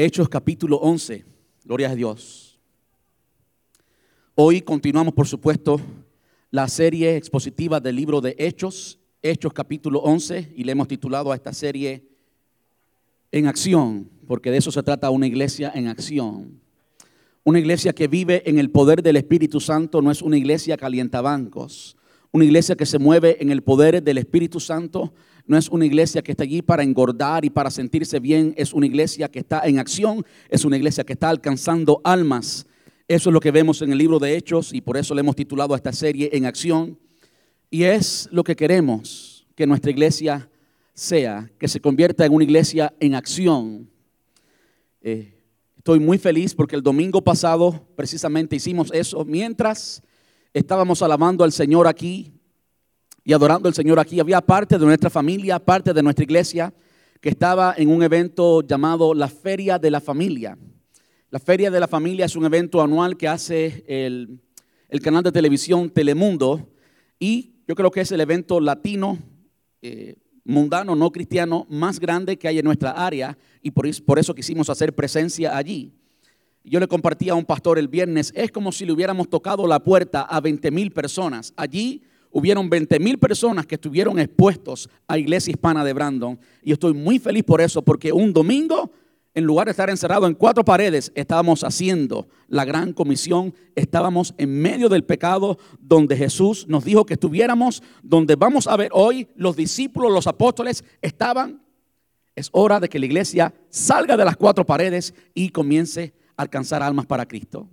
[0.00, 1.24] Hechos capítulo 11.
[1.64, 2.56] Gloria a Dios.
[4.36, 5.80] Hoy continuamos, por supuesto,
[6.52, 11.34] la serie expositiva del libro de Hechos, Hechos capítulo 11, y le hemos titulado a
[11.34, 12.06] esta serie
[13.32, 16.60] En acción, porque de eso se trata una iglesia en acción.
[17.42, 21.97] Una iglesia que vive en el poder del Espíritu Santo no es una iglesia calientabancos.
[22.30, 25.12] Una iglesia que se mueve en el poder del Espíritu Santo
[25.46, 28.84] no es una iglesia que está allí para engordar y para sentirse bien, es una
[28.84, 32.66] iglesia que está en acción, es una iglesia que está alcanzando almas.
[33.08, 35.36] Eso es lo que vemos en el libro de Hechos y por eso le hemos
[35.36, 36.98] titulado a esta serie En acción.
[37.70, 40.50] Y es lo que queremos que nuestra iglesia
[40.92, 43.88] sea, que se convierta en una iglesia en acción.
[45.00, 45.32] Eh,
[45.78, 50.02] estoy muy feliz porque el domingo pasado precisamente hicimos eso mientras
[50.52, 52.32] estábamos alabando al Señor aquí
[53.24, 54.20] y adorando al Señor aquí.
[54.20, 56.72] Había parte de nuestra familia, parte de nuestra iglesia,
[57.20, 60.56] que estaba en un evento llamado la Feria de la Familia.
[61.30, 64.40] La Feria de la Familia es un evento anual que hace el,
[65.02, 66.70] canal de televisión Telemundo
[67.18, 69.18] y yo creo que es el evento latino,
[69.82, 74.34] eh, mundano, no cristiano, más grande que hay en nuestra área y por, por eso
[74.34, 75.97] quisimos hacer presencia allí.
[76.68, 79.82] Yo le compartí a un pastor el viernes, es como si le hubiéramos tocado la
[79.82, 81.52] puerta a 20 mil personas.
[81.56, 86.38] Allí hubieron 20 mil personas que estuvieron expuestos a Iglesia Hispana de Brandon.
[86.62, 88.92] Y estoy muy feliz por eso, porque un domingo,
[89.34, 94.60] en lugar de estar encerrado en cuatro paredes, estábamos haciendo la gran comisión, estábamos en
[94.60, 99.56] medio del pecado donde Jesús nos dijo que estuviéramos, donde vamos a ver hoy los
[99.56, 101.62] discípulos, los apóstoles estaban.
[102.34, 107.04] Es hora de que la iglesia salga de las cuatro paredes y comience alcanzar almas
[107.04, 107.68] para Cristo.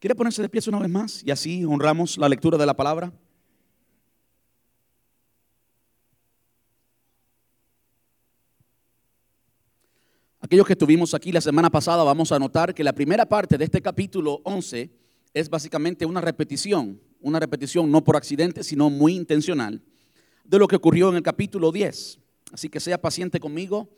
[0.00, 1.22] ¿Quiere ponerse de pie una vez más?
[1.22, 3.12] Y así honramos la lectura de la palabra.
[10.40, 13.64] Aquellos que estuvimos aquí la semana pasada vamos a notar que la primera parte de
[13.64, 14.90] este capítulo 11
[15.34, 19.82] es básicamente una repetición, una repetición no por accidente, sino muy intencional,
[20.44, 22.18] de lo que ocurrió en el capítulo 10.
[22.52, 23.88] Así que sea paciente conmigo.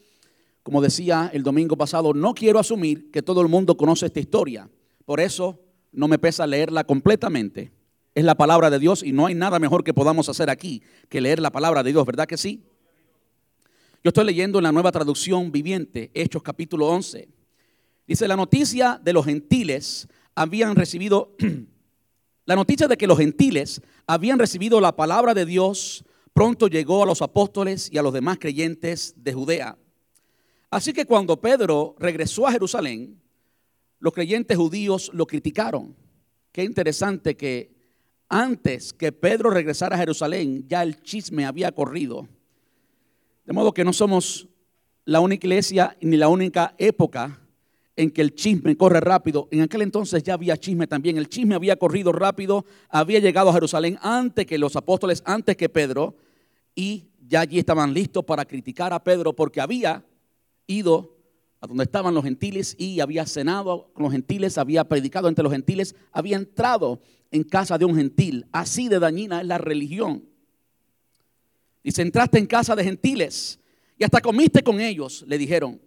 [0.65, 4.71] Como decía el domingo pasado, no quiero asumir que todo el mundo conoce esta historia.
[5.05, 5.61] Por eso
[5.93, 7.71] no me pesa leerla completamente.
[8.15, 11.21] Es la palabra de Dios y no hay nada mejor que podamos hacer aquí que
[11.21, 12.65] leer la palabra de Dios, ¿verdad que sí?
[14.03, 17.29] Yo estoy leyendo en la nueva traducción viviente, Hechos capítulo 11.
[18.07, 21.37] Dice, la noticia de los gentiles habían recibido,
[22.47, 27.07] la noticia de que los gentiles habían recibido la palabra de Dios pronto llegó a
[27.07, 29.77] los apóstoles y a los demás creyentes de Judea.
[30.75, 33.23] Así que cuando Pedro regresó a Jerusalén,
[34.01, 35.95] los creyentes judíos lo criticaron.
[36.51, 37.73] Qué interesante que
[38.29, 42.27] antes que Pedro regresara a Jerusalén, ya el chisme había corrido.
[43.45, 44.49] De modo que no somos
[45.05, 47.41] la única iglesia ni la única época
[47.95, 49.47] en que el chisme corre rápido.
[49.53, 51.19] En aquel entonces ya había chisme también.
[51.19, 55.69] El chisme había corrido rápido, había llegado a Jerusalén antes que los apóstoles, antes que
[55.69, 56.17] Pedro,
[56.75, 60.05] y ya allí estaban listos para criticar a Pedro porque había
[60.67, 61.15] ido
[61.67, 65.95] donde estaban los gentiles y había cenado con los gentiles, había predicado entre los gentiles,
[66.13, 68.47] había entrado en casa de un gentil.
[68.53, 70.25] Así de dañina es la religión.
[71.83, 73.59] Dice, entraste en casa de gentiles
[73.99, 75.81] y hasta comiste con ellos, le dijeron.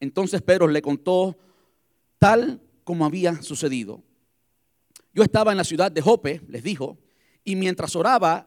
[0.00, 1.36] Entonces Pedro le contó
[2.18, 4.02] tal como había sucedido.
[5.14, 6.98] Yo estaba en la ciudad de Jope, les dijo,
[7.44, 8.46] y mientras oraba,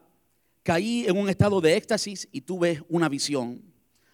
[0.62, 3.71] caí en un estado de éxtasis y tuve una visión.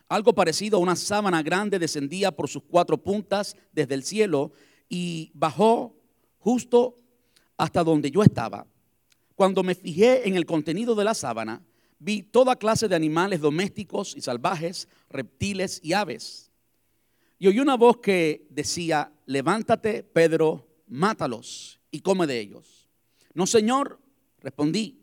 [0.08, 4.52] Algo parecido a una sábana grande descendía por sus cuatro puntas desde el cielo
[4.88, 5.94] y bajó
[6.38, 6.98] justo
[7.58, 8.66] hasta donde yo estaba.
[9.34, 11.62] Cuando me fijé en el contenido de la sábana,
[11.98, 16.50] vi toda clase de animales domésticos y salvajes, reptiles y aves.
[17.38, 22.88] Y oí una voz que decía, levántate, Pedro, mátalos y come de ellos.
[23.34, 24.00] No, Señor,
[24.40, 25.02] respondí,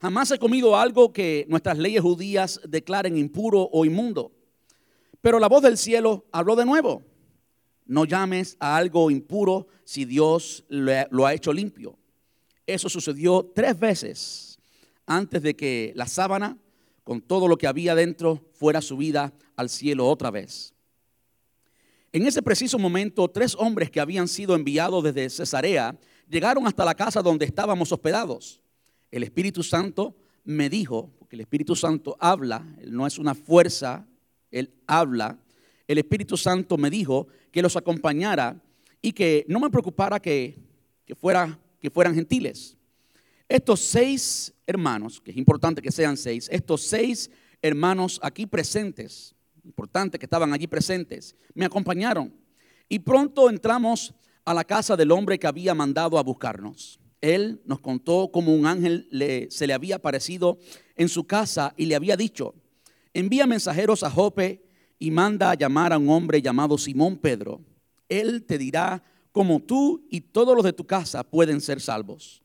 [0.00, 4.32] jamás he comido algo que nuestras leyes judías declaren impuro o inmundo.
[5.24, 7.02] Pero la voz del cielo habló de nuevo.
[7.86, 11.96] No llames a algo impuro si Dios lo ha hecho limpio.
[12.66, 14.58] Eso sucedió tres veces
[15.06, 16.58] antes de que la sábana,
[17.04, 20.74] con todo lo que había dentro, fuera subida al cielo otra vez.
[22.12, 25.98] En ese preciso momento, tres hombres que habían sido enviados desde Cesarea
[26.28, 28.60] llegaron hasta la casa donde estábamos hospedados.
[29.10, 34.06] El Espíritu Santo me dijo, porque el Espíritu Santo habla, no es una fuerza
[34.58, 35.38] él habla,
[35.86, 38.62] el Espíritu Santo me dijo que los acompañara
[39.02, 40.58] y que no me preocupara que,
[41.16, 42.76] fuera, que fueran gentiles.
[43.48, 47.30] Estos seis hermanos, que es importante que sean seis, estos seis
[47.60, 52.32] hermanos aquí presentes, importantes que estaban allí presentes, me acompañaron.
[52.88, 54.14] Y pronto entramos
[54.44, 56.98] a la casa del hombre que había mandado a buscarnos.
[57.20, 59.08] Él nos contó cómo un ángel
[59.50, 60.58] se le había aparecido
[60.96, 62.54] en su casa y le había dicho,
[63.14, 64.62] envía mensajeros a Jope
[64.98, 67.62] y manda a llamar a un hombre llamado Simón Pedro.
[68.08, 69.02] Él te dirá
[69.32, 72.42] cómo tú y todos los de tu casa pueden ser salvos.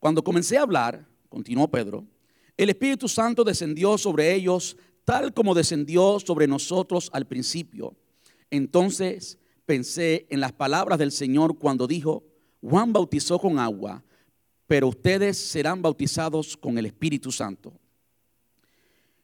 [0.00, 2.04] Cuando comencé a hablar, continuó Pedro,
[2.56, 7.96] el Espíritu Santo descendió sobre ellos tal como descendió sobre nosotros al principio.
[8.50, 12.24] Entonces pensé en las palabras del Señor cuando dijo,
[12.60, 14.02] Juan bautizó con agua,
[14.66, 17.72] pero ustedes serán bautizados con el Espíritu Santo.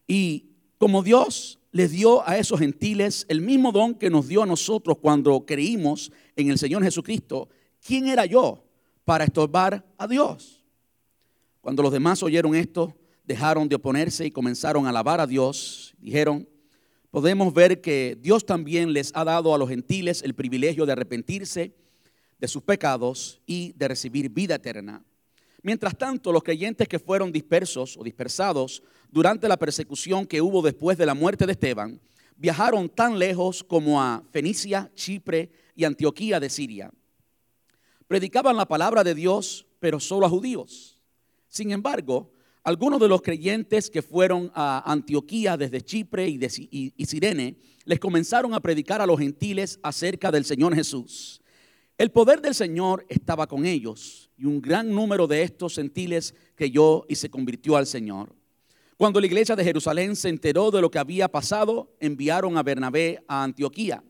[0.07, 0.49] Y
[0.79, 4.99] como Dios les dio a esos gentiles el mismo don que nos dio a nosotros
[4.99, 7.49] cuando creímos en el Señor Jesucristo,
[7.85, 8.65] ¿quién era yo
[9.05, 10.65] para estorbar a Dios?
[11.61, 15.95] Cuando los demás oyeron esto, dejaron de oponerse y comenzaron a alabar a Dios.
[15.99, 16.49] Dijeron,
[17.11, 21.75] podemos ver que Dios también les ha dado a los gentiles el privilegio de arrepentirse
[22.39, 25.05] de sus pecados y de recibir vida eterna.
[25.69, 30.97] Mientras tanto, los creyentes que fueron dispersos o dispersados durante la persecución que hubo después
[30.97, 32.01] de la muerte de Esteban,
[32.39, 36.91] viajaron tan lejos como a Fenicia, Chipre y Antioquía de Siria.
[38.07, 41.03] Predicaban la palabra de Dios, pero solo a judíos.
[41.49, 42.33] Sin embargo,
[42.63, 48.61] algunos de los creyentes que fueron a Antioquía desde Chipre y, Sirene les comenzaron a
[48.61, 51.43] predicar a los gentiles acerca del Señor Jesús.
[51.99, 57.05] El poder del Señor estaba con ellos y un gran número de estos gentiles creyó
[57.09, 58.35] y se convirtió al Señor.
[58.97, 63.23] Cuando la iglesia de Jerusalén se enteró de lo que había pasado, enviaron a Bernabé
[63.29, 64.03] a Antioquía.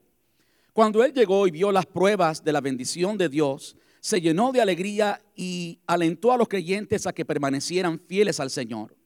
[0.73, 4.61] Cuando él llegó y vio las pruebas de la bendición de Dios, se llenó de
[4.61, 8.97] alegría y alentó a los creyentes a que permanecieran fieles al Señor.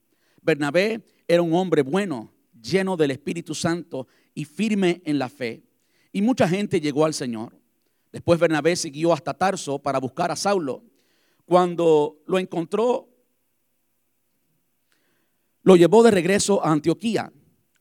[0.41, 2.31] Bernabé era un hombre bueno,
[2.61, 5.63] lleno del Espíritu Santo y firme en la fe.
[6.11, 7.57] Y mucha gente llegó al Señor.
[8.11, 10.83] Después Bernabé siguió hasta Tarso para buscar a Saulo.
[11.45, 13.09] Cuando lo encontró,
[15.63, 17.31] lo llevó de regreso a Antioquía.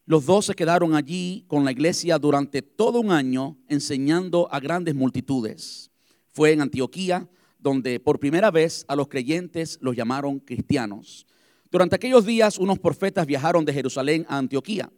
[0.04, 4.94] Los dos se quedaron allí con la iglesia durante todo un año enseñando a grandes
[4.94, 5.90] multitudes.
[6.32, 7.28] Fue en Antioquía
[7.58, 11.26] donde por primera vez a los creyentes los llamaron cristianos.
[11.70, 14.90] Durante aquellos días unos profetas viajaron de Jerusalén a Antioquía.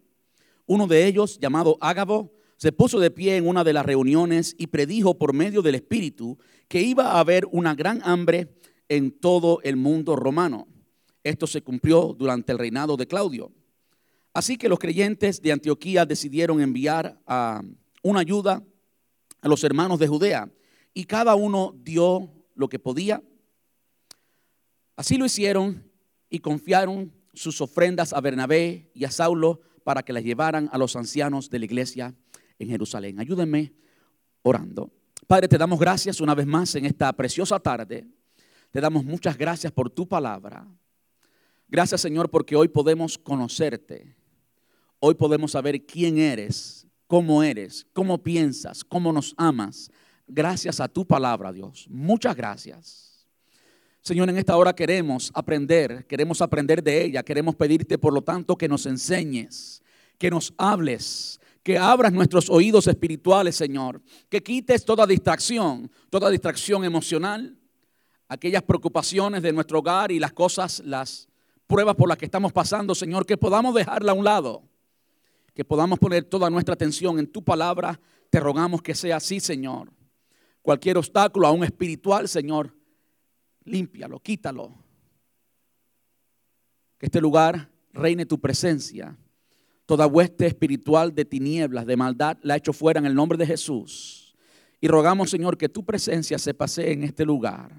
[0.67, 4.69] Uno de ellos, llamado Ágabo, se puso de pie en una de las reuniones y
[4.69, 8.57] predijo por medio del Espíritu que iba a haber una gran hambre
[8.89, 10.67] en todo el mundo romano.
[11.23, 13.53] Esto se cumplió durante el reinado de Claudio.
[14.33, 17.21] Así que los creyentes de Antioquía decidieron enviar
[18.03, 18.63] una ayuda
[19.41, 20.51] a los hermanos de Judea
[20.93, 23.23] y cada uno dio lo que podía.
[24.97, 25.91] Así lo hicieron
[26.31, 30.97] y confiaron sus ofrendas a Bernabé y a Saulo para que las llevaran a los
[30.97, 32.15] ancianos de la iglesia
[32.59, 33.21] en Jerusalén.
[33.21, 33.73] Ayúdenme
[34.43, 34.91] orando.
[35.27, 38.07] Padre, te damos gracias una vez más en esta preciosa tarde.
[38.71, 40.67] Te damos muchas gracias por tu palabra.
[41.69, 44.15] Gracias Señor porque hoy podemos conocerte.
[45.01, 49.91] Hoy podemos saber quién eres, cómo eres, cómo piensas, cómo nos amas
[50.27, 51.87] gracias a tu palabra, Dios.
[51.91, 53.27] Muchas gracias.
[54.01, 58.57] Señor, en esta hora queremos aprender, queremos aprender de ella, queremos pedirte, por lo tanto,
[58.57, 59.83] que nos enseñes,
[60.19, 66.85] que nos hables, que abras nuestros oídos espirituales, Señor, que quites toda distracción, toda distracción
[66.85, 67.57] emocional,
[68.29, 71.27] aquellas preocupaciones de nuestro hogar y las cosas, las
[71.67, 74.63] pruebas por las que estamos pasando, Señor, que podamos dejarla a un lado,
[75.55, 77.99] que podamos poner toda nuestra atención en tu palabra.
[78.29, 79.91] Te rogamos que sea así, Señor.
[80.61, 82.77] Cualquier obstáculo, aún espiritual, Señor,
[83.65, 84.75] límpialo, quítalo.
[86.99, 89.17] Que este lugar reine tu presencia.
[89.87, 94.35] Toda hueste espiritual de tinieblas, de maldad, la hecho fuera en el nombre de Jesús.
[94.81, 97.71] Y rogamos, Señor, que tu presencia se pase en este lugar.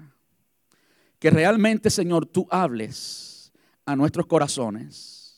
[1.18, 3.52] Que realmente, Señor, tú hables
[3.84, 5.36] a nuestros corazones.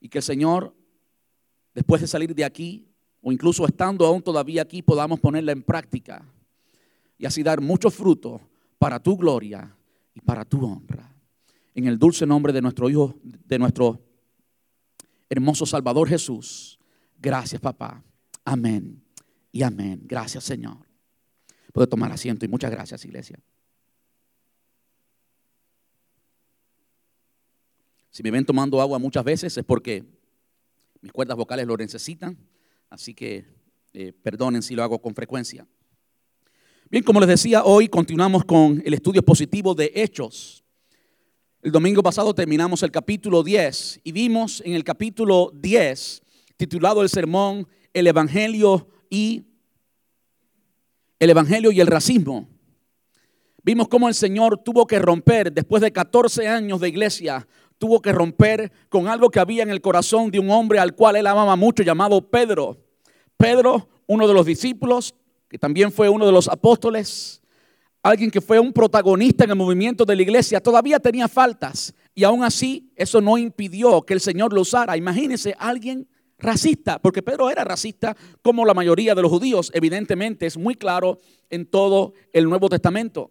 [0.00, 0.74] Y que Señor,
[1.74, 2.86] después de salir de aquí,
[3.22, 6.24] o incluso estando aún todavía aquí, podamos ponerla en práctica
[7.16, 8.40] y así dar mucho fruto
[8.78, 9.74] para tu gloria
[10.14, 11.10] y para tu honra.
[11.74, 14.03] En el dulce nombre de nuestro Hijo, de nuestro
[15.34, 16.78] hermoso Salvador Jesús.
[17.20, 18.02] Gracias, papá.
[18.44, 19.02] Amén
[19.50, 20.00] y amén.
[20.04, 20.78] Gracias, Señor.
[21.72, 23.38] Puede tomar asiento y muchas gracias, iglesia.
[28.10, 30.04] Si me ven tomando agua muchas veces es porque
[31.00, 32.38] mis cuerdas vocales lo necesitan,
[32.88, 33.44] así que
[33.92, 35.66] eh, perdonen si lo hago con frecuencia.
[36.90, 40.63] Bien, como les decía, hoy continuamos con el estudio positivo de Hechos.
[41.64, 46.20] El domingo pasado terminamos el capítulo 10 y vimos en el capítulo 10
[46.58, 49.44] titulado el sermón El Evangelio y
[51.18, 52.46] el Evangelio y el racismo.
[53.62, 58.12] Vimos cómo el Señor tuvo que romper, después de 14 años de iglesia, tuvo que
[58.12, 61.56] romper con algo que había en el corazón de un hombre al cual él amaba
[61.56, 62.76] mucho, llamado Pedro.
[63.38, 65.14] Pedro, uno de los discípulos,
[65.48, 67.40] que también fue uno de los apóstoles,
[68.04, 71.94] alguien que fue un protagonista en el movimiento de la iglesia, todavía tenía faltas.
[72.14, 74.94] Y aún así, eso no impidió que el Señor lo usara.
[74.94, 76.06] Imagínense alguien
[76.38, 81.18] racista, porque Pedro era racista como la mayoría de los judíos, evidentemente es muy claro
[81.48, 83.30] en todo el Nuevo Testamento.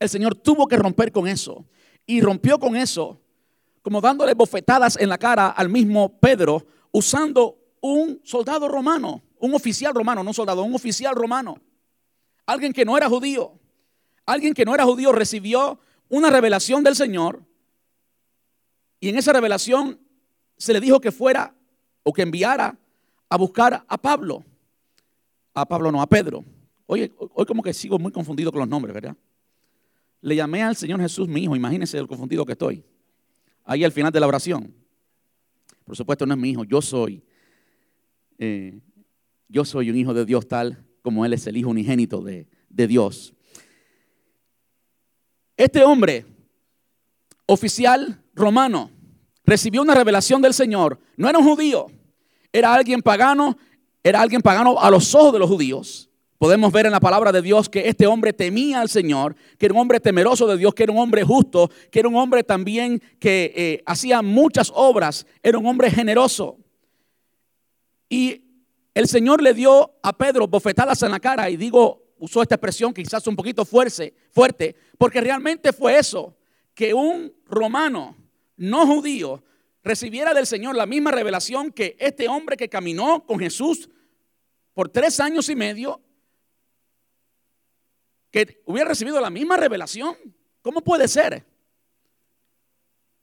[0.00, 1.64] El Señor tuvo que romper con eso
[2.06, 3.20] y rompió con eso,
[3.82, 9.94] como dándole bofetadas en la cara al mismo Pedro, usando un soldado romano, un oficial
[9.94, 11.60] romano, no soldado, un oficial romano,
[12.48, 13.52] alguien que no era judío,
[14.24, 15.78] alguien que no era judío recibió
[16.08, 17.44] una revelación del Señor
[19.00, 20.00] y en esa revelación
[20.56, 21.54] se le dijo que fuera
[22.02, 22.78] o que enviara
[23.28, 24.42] a buscar a Pablo.
[25.52, 26.42] A Pablo no, a Pedro.
[26.86, 29.14] Oye, hoy como que sigo muy confundido con los nombres, ¿verdad?
[30.22, 32.82] Le llamé al Señor Jesús mi hijo, imagínense el confundido que estoy.
[33.64, 34.74] Ahí al final de la oración.
[35.84, 37.22] Por supuesto no es mi hijo, yo soy.
[38.38, 38.80] Eh,
[39.48, 42.86] yo soy un hijo de Dios tal como Él es el hijo unigénito de, de
[42.86, 43.32] Dios.
[45.56, 46.26] Este hombre,
[47.46, 48.90] oficial romano,
[49.42, 51.00] recibió una revelación del Señor.
[51.16, 51.86] No era un judío,
[52.52, 53.56] era alguien pagano,
[54.04, 56.10] era alguien pagano a los ojos de los judíos.
[56.36, 59.74] Podemos ver en la palabra de Dios que este hombre temía al Señor, que era
[59.74, 63.00] un hombre temeroso de Dios, que era un hombre justo, que era un hombre también
[63.18, 66.58] que eh, hacía muchas obras, era un hombre generoso.
[68.10, 68.47] Y
[68.98, 72.92] el Señor le dio a Pedro bofetadas en la cara, y digo, usó esta expresión
[72.92, 76.36] quizás un poquito fuerte, fuerte, porque realmente fue eso,
[76.74, 78.16] que un romano
[78.56, 79.44] no judío
[79.84, 83.88] recibiera del Señor la misma revelación que este hombre que caminó con Jesús
[84.74, 86.00] por tres años y medio,
[88.32, 90.16] que hubiera recibido la misma revelación.
[90.60, 91.46] ¿Cómo puede ser?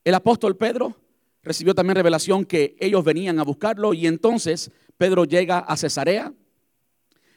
[0.05, 0.95] El apóstol Pedro
[1.43, 6.33] recibió también revelación que ellos venían a buscarlo y entonces Pedro llega a Cesarea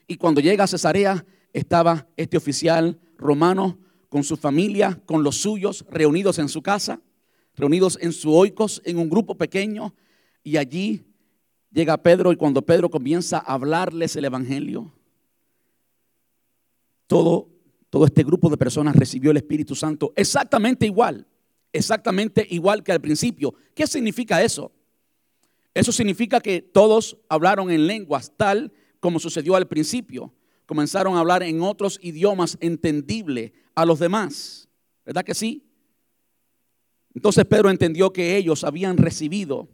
[0.07, 5.85] y cuando llega a Cesarea estaba este oficial romano con su familia, con los suyos,
[5.91, 7.01] reunidos en su casa
[7.59, 9.95] reunidos en su oikos, en un grupo pequeño,
[10.43, 11.05] y allí
[11.71, 14.95] llega Pedro y cuando Pedro comienza a hablarles el Evangelio,
[17.07, 17.49] todo,
[17.91, 21.27] todo este grupo de personas recibió el Espíritu Santo exactamente igual,
[21.73, 23.55] exactamente igual que al principio.
[23.75, 24.73] ¿Qué significa eso?
[25.75, 30.33] Eso significa que todos hablaron en lenguas tal como sucedió al principio.
[30.67, 34.69] Comenzaron a hablar en otros idiomas entendibles a los demás.
[35.05, 35.65] ¿Verdad que sí?
[37.15, 39.69] Entonces Pedro entendió que ellos habían recibido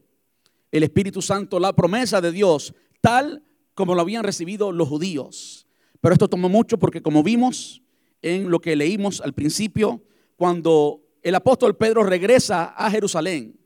[0.71, 3.43] el Espíritu Santo, la promesa de Dios, tal
[3.75, 5.67] como lo habían recibido los judíos.
[6.01, 7.83] Pero esto tomó mucho porque como vimos
[8.23, 10.03] en lo que leímos al principio,
[10.37, 13.59] cuando el apóstol Pedro regresa a Jerusalén,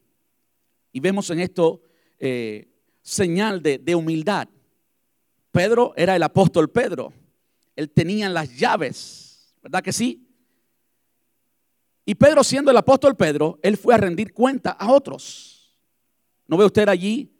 [0.92, 1.82] y vemos en esto
[2.18, 2.68] eh,
[3.02, 4.48] señal de, humildad.
[5.50, 7.12] Pedro era el apóstol Pedro,
[7.74, 10.26] él tenía las llaves, ¿verdad que sí?
[12.04, 15.76] Y Pedro, siendo el apóstol Pedro, él fue a rendir cuenta a otros.
[16.46, 17.30] ¿No ve usted allí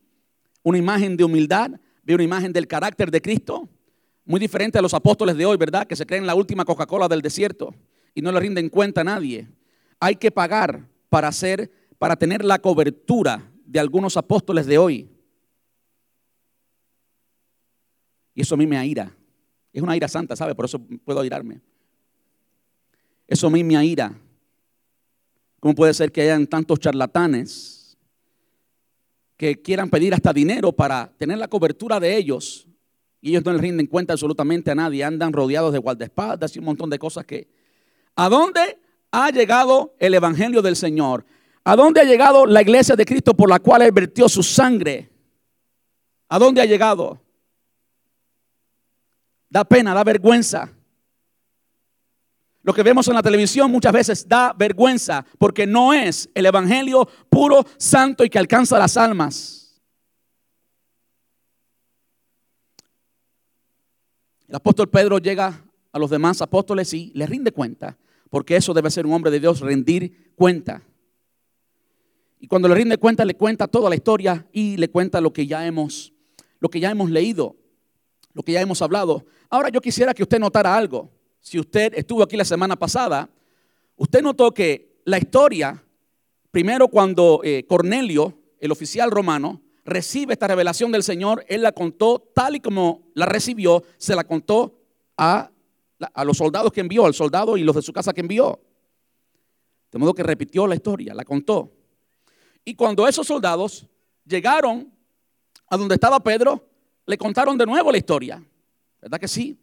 [0.63, 1.71] una imagen de humildad?
[2.03, 3.69] ¿Ve una imagen del carácter de Cristo?
[4.25, 5.87] Muy diferente a los apóstoles de hoy, ¿verdad?
[5.87, 7.75] Que se creen la última Coca-Cola del desierto
[8.15, 9.49] y no le rinden cuenta a nadie.
[10.01, 15.11] Hay que pagar para hacer, para tener la cobertura de algunos apóstoles de hoy.
[18.35, 19.15] Y eso a mí me aira.
[19.73, 20.55] Es una ira santa, ¿sabe?
[20.55, 21.61] Por eso puedo airarme.
[23.27, 24.19] Eso a mí me aira.
[25.61, 27.99] ¿Cómo puede ser que hayan tantos charlatanes
[29.37, 32.67] que quieran pedir hasta dinero para tener la cobertura de ellos
[33.21, 36.65] y ellos no les rinden cuenta absolutamente a nadie, andan rodeados de guardaespaldas y un
[36.65, 37.49] montón de cosas que...
[38.17, 38.79] ¿A dónde
[39.11, 41.27] ha llegado el Evangelio del Señor?
[41.69, 45.11] ¿A dónde ha llegado la iglesia de Cristo por la cual Él vertió su sangre?
[46.31, 47.21] ¿A dónde ha llegado?
[49.51, 50.73] Da pena, da vergüenza.
[52.63, 57.07] Lo que vemos en la televisión muchas veces da vergüenza porque no es el Evangelio
[57.29, 59.79] puro, santo y que alcanza las almas.
[64.49, 67.99] El apóstol Pedro llega a los demás apóstoles y les rinde cuenta,
[68.31, 70.88] porque eso debe ser un hombre de Dios, rendir cuenta.
[72.41, 75.47] Y cuando le rinde cuenta, le cuenta toda la historia y le cuenta lo que
[75.47, 76.13] ya hemos,
[76.61, 77.57] lo que ya hemos leído,
[78.33, 79.25] lo que ya hemos hablado.
[79.51, 83.31] Ahora yo quisiera que usted notara algo si usted estuvo aquí la semana pasada,
[83.97, 85.83] usted notó que la historia,
[86.51, 92.31] primero cuando eh, Cornelio, el oficial romano, recibe esta revelación del Señor, él la contó
[92.35, 94.79] tal y como la recibió, se la contó
[95.17, 95.51] a,
[96.13, 98.61] a los soldados que envió, al soldado y los de su casa que envió.
[99.91, 101.73] De modo que repitió la historia, la contó.
[102.69, 103.87] Y cuando esos soldados
[104.27, 104.93] llegaron
[105.71, 106.69] a donde estaba Pedro,
[107.07, 108.45] le contaron de nuevo la historia.
[109.01, 109.59] ¿Verdad que sí?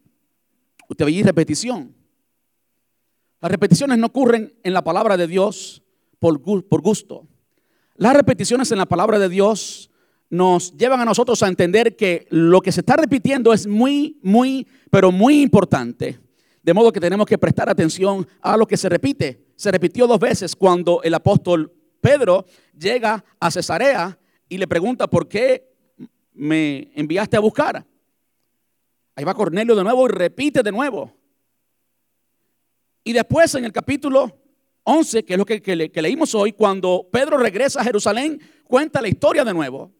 [0.88, 1.94] Usted veía repetición.
[3.40, 5.84] Las repeticiones no ocurren en la palabra de Dios
[6.18, 7.28] por, gusto.
[7.94, 9.88] Las repeticiones en la palabra de Dios
[10.28, 14.66] nos llevan a nosotros a entender que lo que se está repitiendo es muy, muy,
[14.90, 16.18] pero muy importante.
[16.60, 19.46] De modo que tenemos que prestar atención a lo que se repite.
[19.54, 22.46] Se repitió dos veces cuando el apóstol Pedro
[22.78, 25.72] llega a Cesarea y le pregunta, ¿por qué
[26.32, 27.84] me enviaste a buscar?
[29.14, 31.12] Ahí va Cornelio de nuevo y repite de nuevo.
[33.02, 34.36] Y después en el capítulo
[34.82, 39.44] 11, que es lo que, leímos hoy, cuando Pedro regresa a Jerusalén, cuenta la historia
[39.44, 39.92] de nuevo.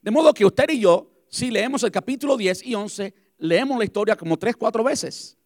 [0.00, 3.84] De modo que usted y yo, si leemos el capítulo 10 y 11, leemos la
[3.84, 5.36] historia como tres, cuatro veces.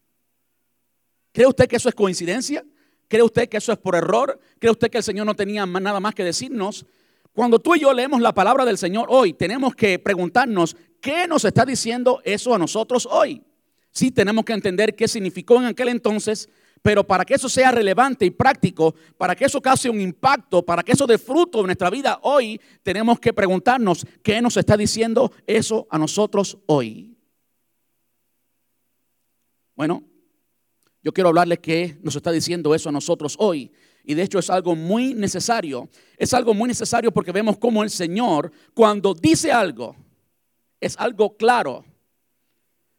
[1.32, 2.64] ¿Cree usted que eso es coincidencia?
[3.08, 4.38] ¿Cree usted que eso es por error?
[4.58, 6.86] ¿Cree usted que el Señor no tenía nada más que decirnos?
[7.32, 11.44] Cuando tú y yo leemos la palabra del Señor hoy, tenemos que preguntarnos, ¿qué nos
[11.44, 13.42] está diciendo eso a nosotros hoy?
[13.90, 16.48] Sí, tenemos que entender qué significó en aquel entonces,
[16.82, 20.82] pero para que eso sea relevante y práctico, para que eso cause un impacto, para
[20.82, 25.32] que eso dé fruto en nuestra vida hoy, tenemos que preguntarnos qué nos está diciendo
[25.46, 27.16] eso a nosotros hoy.
[29.74, 30.04] Bueno,
[31.06, 33.70] yo quiero hablarles qué nos está diciendo eso a nosotros hoy.
[34.02, 35.88] Y de hecho es algo muy necesario.
[36.16, 39.94] Es algo muy necesario porque vemos cómo el Señor, cuando dice algo,
[40.80, 41.84] es algo claro.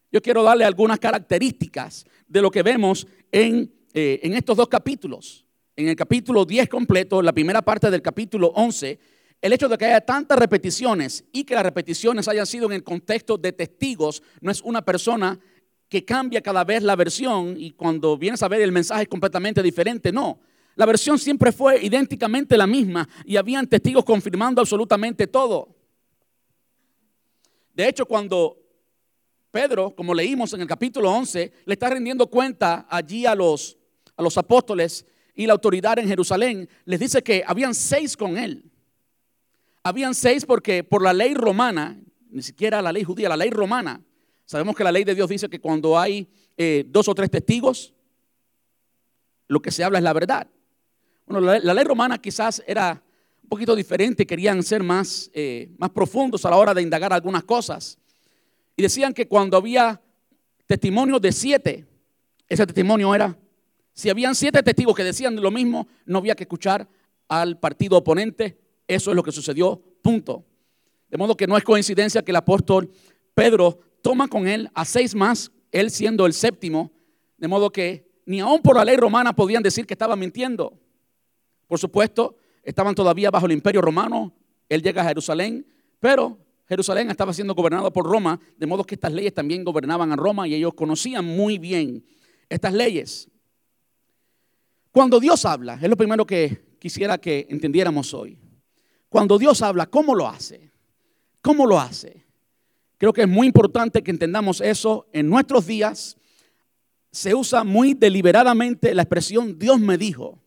[0.10, 5.46] Yo quiero darle algunas características de lo que vemos en, eh, en estos dos capítulos.
[5.76, 8.98] En el capítulo 10 completo, la primera parte del capítulo 11,
[9.42, 12.86] el hecho de que haya tantas repeticiones y que las repeticiones hayan sido en el
[12.86, 15.38] contexto de testigos, no es una persona
[15.90, 19.64] que cambia cada vez la versión y cuando vienes a ver el mensaje es completamente
[19.64, 20.12] diferente.
[20.12, 20.40] No,
[20.76, 25.76] la versión siempre fue idénticamente la misma y habían testigos confirmando absolutamente todo.
[27.74, 28.58] De hecho, cuando
[29.52, 33.78] Pedro, como leímos en el capítulo 11, le está rindiendo cuenta allí a los,
[34.16, 38.72] a los apóstoles y la autoridad en Jerusalén, les dice que habían seis con él.
[39.84, 41.98] Habían seis porque por la ley romana,
[42.30, 44.02] ni siquiera la ley judía, la ley romana,
[44.48, 47.94] Sabemos que la ley de Dios dice que cuando hay eh, dos o tres testigos,
[49.50, 50.48] lo que se habla es la verdad.
[51.26, 53.04] Bueno, la, ley romana quizás era
[53.44, 57.44] un poquito diferente, querían ser más, eh, más profundos a la hora de indagar algunas
[57.44, 57.98] cosas.
[58.78, 60.02] Y decían que cuando había
[60.66, 61.86] testimonio de siete,
[62.48, 63.38] ese testimonio era,
[63.92, 66.88] si habían siete testigos que decían lo mismo, no había que escuchar
[67.28, 68.58] al partido oponente.
[68.88, 70.46] Eso es lo que sucedió, punto.
[71.10, 72.90] De modo que no es coincidencia que el apóstol
[73.34, 76.92] Pedro toma con él a seis más, él siendo el séptimo,
[77.38, 80.80] de modo que ni aún por la ley romana podían decir que estaba mintiendo.
[81.68, 84.34] Por supuesto, estaban todavía bajo el imperio romano,
[84.70, 85.66] él llega a Jerusalén,
[86.00, 90.16] pero Jerusalén estaba siendo gobernado por Roma, de modo que estas leyes también gobernaban a
[90.16, 92.06] Roma y ellos conocían muy bien
[92.50, 93.30] estas leyes.
[94.92, 98.38] Cuando Dios habla, es lo primero que quisiera que entendiéramos hoy.
[99.10, 100.72] Cuando Dios habla, ¿cómo lo hace?
[101.42, 102.27] ¿Cómo lo hace?
[102.98, 106.18] Creo que es muy importante que entendamos eso en nuestros días.
[107.12, 110.42] Se usa muy deliberadamente la expresión Dios me dijo.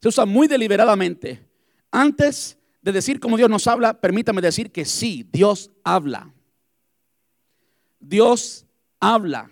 [0.00, 1.46] Se usa muy deliberadamente.
[1.90, 6.32] Antes de decir cómo Dios nos habla, permítame decir que sí, Dios habla.
[7.98, 8.66] Dios
[8.98, 9.50] habla.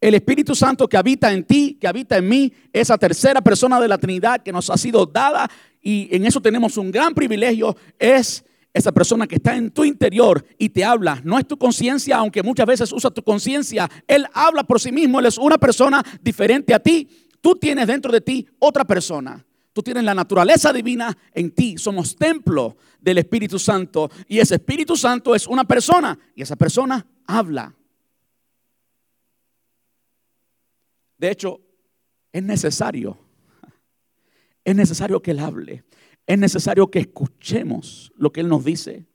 [0.00, 3.88] El Espíritu Santo que habita en ti, que habita en mí, esa tercera persona de
[3.88, 8.44] la Trinidad que nos ha sido dada y en eso tenemos un gran privilegio, es
[8.76, 12.42] esa persona que está en tu interior y te habla, no es tu conciencia, aunque
[12.42, 16.74] muchas veces usa tu conciencia, Él habla por sí mismo, Él es una persona diferente
[16.74, 17.08] a ti.
[17.40, 19.42] Tú tienes dentro de ti otra persona.
[19.72, 21.78] Tú tienes la naturaleza divina en ti.
[21.78, 24.10] Somos templo del Espíritu Santo.
[24.28, 26.18] Y ese Espíritu Santo es una persona.
[26.34, 27.74] Y esa persona habla.
[31.16, 31.60] De hecho,
[32.30, 33.18] es necesario.
[34.64, 35.84] Es necesario que Él hable
[36.26, 39.06] es necesario que escuchemos lo que Él nos dice.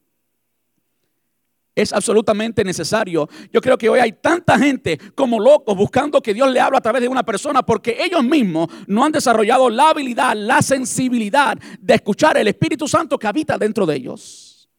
[1.76, 3.30] Es absolutamente necesario.
[3.52, 6.82] Yo creo que hoy hay tanta gente como locos buscando que Dios le hable a
[6.82, 11.94] través de una persona porque ellos mismos no han desarrollado la habilidad, la sensibilidad de
[11.94, 14.70] escuchar el Espíritu Santo que habita dentro de ellos.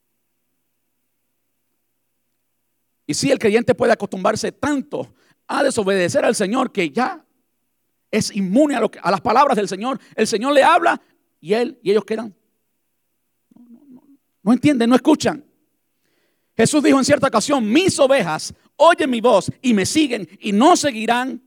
[3.07, 5.15] Y si el creyente puede acostumbrarse tanto
[5.47, 7.25] a desobedecer al Señor que ya
[8.11, 11.01] es inmune a, a las palabras del Señor, el Señor le habla
[11.43, 12.35] y él y ellos quedan.
[14.43, 15.45] No entienden, no escuchan.
[16.57, 20.77] Jesús dijo en cierta ocasión, mis ovejas oyen mi voz y me siguen y no
[20.77, 21.43] seguirán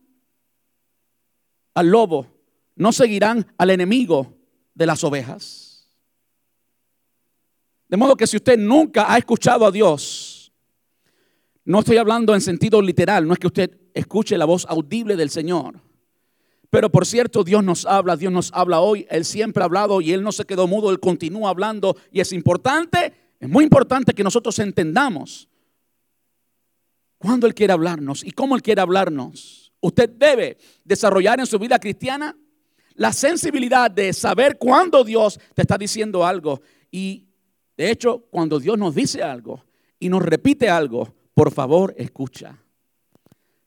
[1.73, 2.27] al lobo,
[2.75, 4.37] no seguirán al enemigo
[4.73, 5.89] de las ovejas.
[7.87, 10.51] De modo que si usted nunca ha escuchado a Dios,
[11.63, 15.29] no estoy hablando en sentido literal, no es que usted escuche la voz audible del
[15.29, 15.84] Señor.
[16.69, 20.11] Pero por cierto, Dios nos habla, Dios nos habla hoy, Él siempre ha hablado y
[20.11, 24.23] Él no se quedó mudo, Él continúa hablando y es importante, es muy importante que
[24.23, 25.47] nosotros entendamos
[27.17, 29.73] cuándo Él quiere hablarnos y cómo Él quiere hablarnos.
[29.81, 32.35] Usted debe desarrollar en su vida cristiana
[32.95, 36.61] la sensibilidad de saber cuándo Dios te está diciendo algo.
[36.89, 37.27] Y
[37.77, 39.63] de hecho, cuando Dios nos dice algo
[39.99, 42.57] y nos repite algo, por favor, escucha.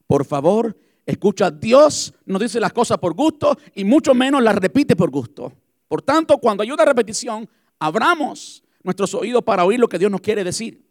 [0.07, 0.77] Por favor,
[1.09, 1.51] escucha.
[1.51, 5.53] Dios nos dice las cosas por gusto y mucho menos las repite por gusto.
[5.89, 10.21] Por tanto, cuando hay una repetición, abramos nuestros oídos para oír lo que Dios nos
[10.21, 10.85] quiere decir.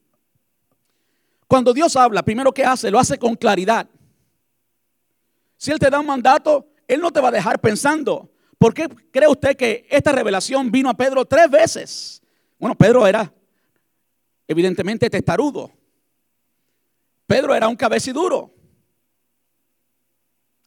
[1.48, 3.88] Cuando Dios habla, primero que hace, lo hace con claridad.
[5.56, 8.32] Si Él te da un mandato, Él no te va a dejar pensando.
[8.58, 12.24] ¿Por qué cree usted que esta revelación vino a Pedro tres veces?
[12.58, 13.32] Bueno, Pedro era
[14.48, 15.72] evidentemente testarudo.
[17.28, 18.57] Pedro era un cabeciduro.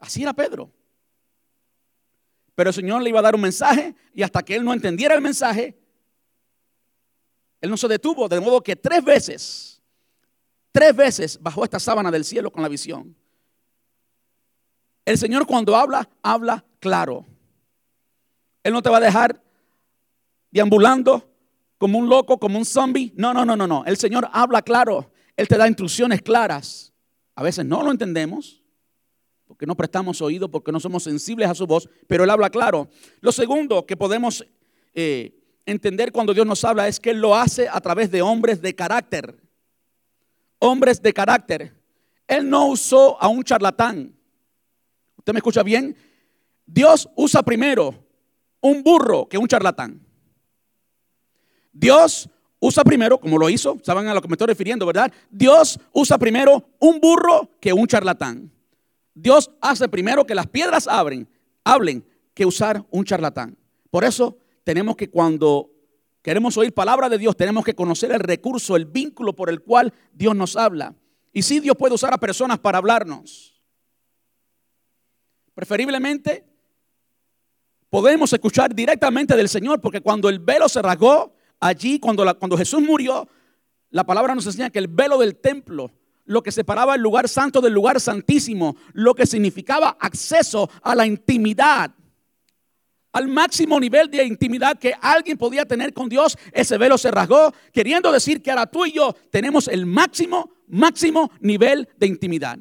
[0.01, 0.73] Así era Pedro.
[2.55, 5.15] Pero el Señor le iba a dar un mensaje y hasta que él no entendiera
[5.15, 5.79] el mensaje,
[7.61, 8.29] él no se detuvo.
[8.29, 9.83] De modo que tres veces,
[10.73, 13.15] tres veces bajó esta sábana del cielo con la visión.
[15.05, 17.27] El Señor cuando habla, habla claro.
[18.63, 19.43] Él no te va a dejar
[20.51, 21.31] deambulando
[21.79, 23.13] como un loco, como un zombie.
[23.17, 23.85] No, no, no, no, no.
[23.87, 25.13] El Señor habla claro.
[25.37, 26.93] Él te da instrucciones claras.
[27.35, 28.60] A veces no lo entendemos
[29.51, 32.89] porque no prestamos oído, porque no somos sensibles a su voz, pero Él habla claro.
[33.21, 34.47] Lo segundo que podemos
[34.95, 35.35] eh,
[35.67, 38.77] entender cuando Dios nos habla es que Él lo hace a través de hombres de
[38.77, 39.35] carácter.
[40.61, 41.75] Hombres de carácter.
[42.29, 44.15] Él no usó a un charlatán.
[45.17, 45.97] ¿Usted me escucha bien?
[46.65, 47.93] Dios usa primero
[48.61, 50.01] un burro que un charlatán.
[51.73, 55.13] Dios usa primero, como lo hizo, saben a lo que me estoy refiriendo, ¿verdad?
[55.29, 58.53] Dios usa primero un burro que un charlatán.
[59.15, 61.29] Dios hace primero que las piedras abren,
[61.65, 63.57] hablen que usar un charlatán.
[63.91, 65.71] Por eso tenemos que cuando
[66.23, 69.93] queremos oír palabra de Dios, tenemos que conocer el recurso, el vínculo por el cual
[70.13, 70.95] Dios nos habla.
[71.33, 73.61] Y sí, Dios puede usar a personas para hablarnos.
[75.55, 76.45] Preferiblemente
[77.89, 82.81] podemos escuchar directamente del Señor, porque cuando el velo se rasgó, allí, cuando, cuando Jesús
[82.81, 83.29] murió,
[83.91, 85.91] la palabra nos enseña que el velo del templo,
[86.25, 91.07] lo que separaba el lugar santo del lugar santísimo, lo que significaba acceso a la
[91.07, 91.93] intimidad,
[93.13, 97.53] al máximo nivel de intimidad que alguien podía tener con Dios, ese velo se rasgó,
[97.73, 102.59] queriendo decir que ahora tú y yo tenemos el máximo, máximo nivel de intimidad.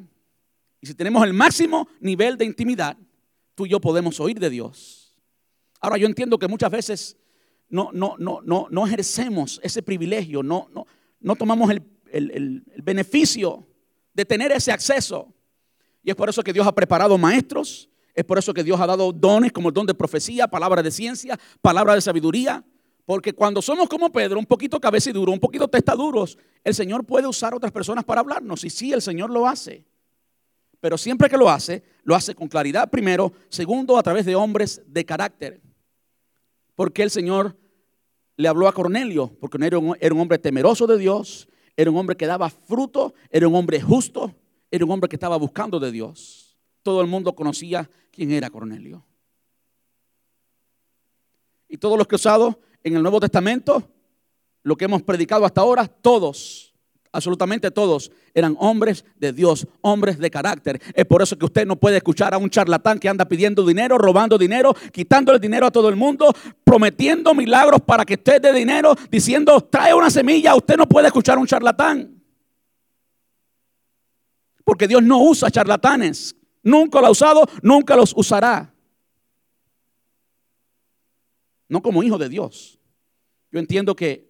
[0.81, 2.97] Y si tenemos el máximo nivel de intimidad,
[3.53, 5.15] tú y yo podemos oír de Dios.
[5.81, 7.17] Ahora yo entiendo que muchas veces
[7.69, 10.87] no, no, no, no, no ejercemos ese privilegio, no, no,
[11.19, 13.67] no tomamos el, el beneficio
[14.13, 15.33] de tener ese acceso.
[16.03, 18.87] Y es por eso que Dios ha preparado maestros, es por eso que Dios ha
[18.87, 22.63] dado dones como el don de profecía, palabra de ciencia, palabra de sabiduría.
[23.05, 27.53] Porque cuando somos como Pedro, un poquito cabeciduro, un poquito testaduros, el Señor puede usar
[27.53, 28.63] a otras personas para hablarnos.
[28.63, 29.85] Y sí, el Señor lo hace.
[30.79, 34.81] Pero siempre que lo hace, lo hace con claridad primero, segundo, a través de hombres
[34.85, 35.61] de carácter
[36.79, 37.57] porque el Señor
[38.37, 41.48] le habló a Cornelio, porque un, era un hombre temeroso de Dios,
[41.79, 44.35] era un hombre que daba fruto, era un hombre justo,
[44.69, 46.57] era un hombre que estaba buscando de Dios.
[46.83, 49.05] Todo el mundo conocía quién era Cornelio.
[51.69, 53.89] Y todos los que usados en el Nuevo Testamento,
[54.61, 56.68] lo que hemos predicado hasta ahora, todos
[57.11, 60.81] absolutamente todos eran hombres de Dios, hombres de carácter.
[60.93, 63.97] Es por eso que usted no puede escuchar a un charlatán que anda pidiendo dinero,
[63.97, 68.95] robando dinero, quitándole dinero a todo el mundo, prometiendo milagros para que usted dé dinero,
[69.09, 70.55] diciendo, trae una semilla.
[70.55, 72.21] Usted no puede escuchar a un charlatán.
[74.63, 76.35] Porque Dios no usa charlatanes.
[76.61, 78.73] Nunca lo ha usado, nunca los usará.
[81.67, 82.79] No como hijo de Dios.
[83.51, 84.28] Yo entiendo que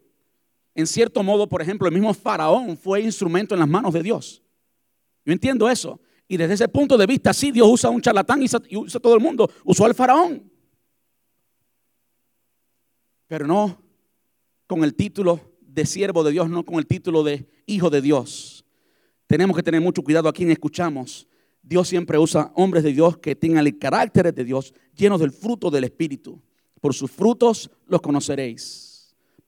[0.80, 4.42] en cierto modo, por ejemplo, el mismo faraón fue instrumento en las manos de Dios.
[5.26, 6.00] Yo entiendo eso.
[6.28, 9.20] Y desde ese punto de vista, sí, Dios usa un charlatán y usa todo el
[9.20, 9.50] mundo.
[9.66, 10.50] Usó al faraón.
[13.28, 13.82] Pero no
[14.68, 18.64] con el título de siervo de Dios, no con el título de hijo de Dios.
[19.28, 21.28] Tenemos que tener mucho cuidado a quien escuchamos.
[21.62, 25.70] Dios siempre usa hombres de Dios que tengan el carácter de Dios, llenos del fruto
[25.70, 26.42] del Espíritu.
[26.80, 28.89] Por sus frutos los conoceréis.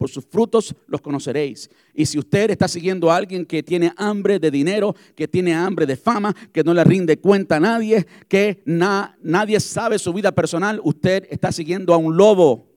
[0.02, 1.70] Por sus frutos los conoceréis.
[1.94, 5.86] Y si usted está siguiendo a alguien que tiene hambre de dinero, que tiene hambre
[5.86, 10.82] de fama, que no le rinde cuenta a nadie, que nadie sabe su vida personal,
[10.84, 12.68] usted está siguiendo a un lobo.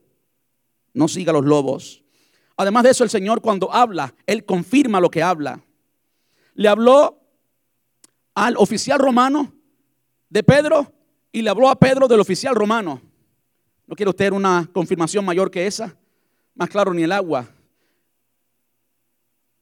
[0.93, 2.05] No siga a los lobos.
[2.59, 5.65] Además de eso, el Señor cuando habla, Él confirma lo que habla.
[6.53, 7.23] Le habló
[8.35, 9.51] al oficial romano
[10.29, 10.93] de Pedro
[11.33, 13.01] y le habló a Pedro del oficial romano.
[13.87, 15.97] ¿No quiere usted una confirmación mayor que esa?
[16.55, 17.49] Más claro ni el agua.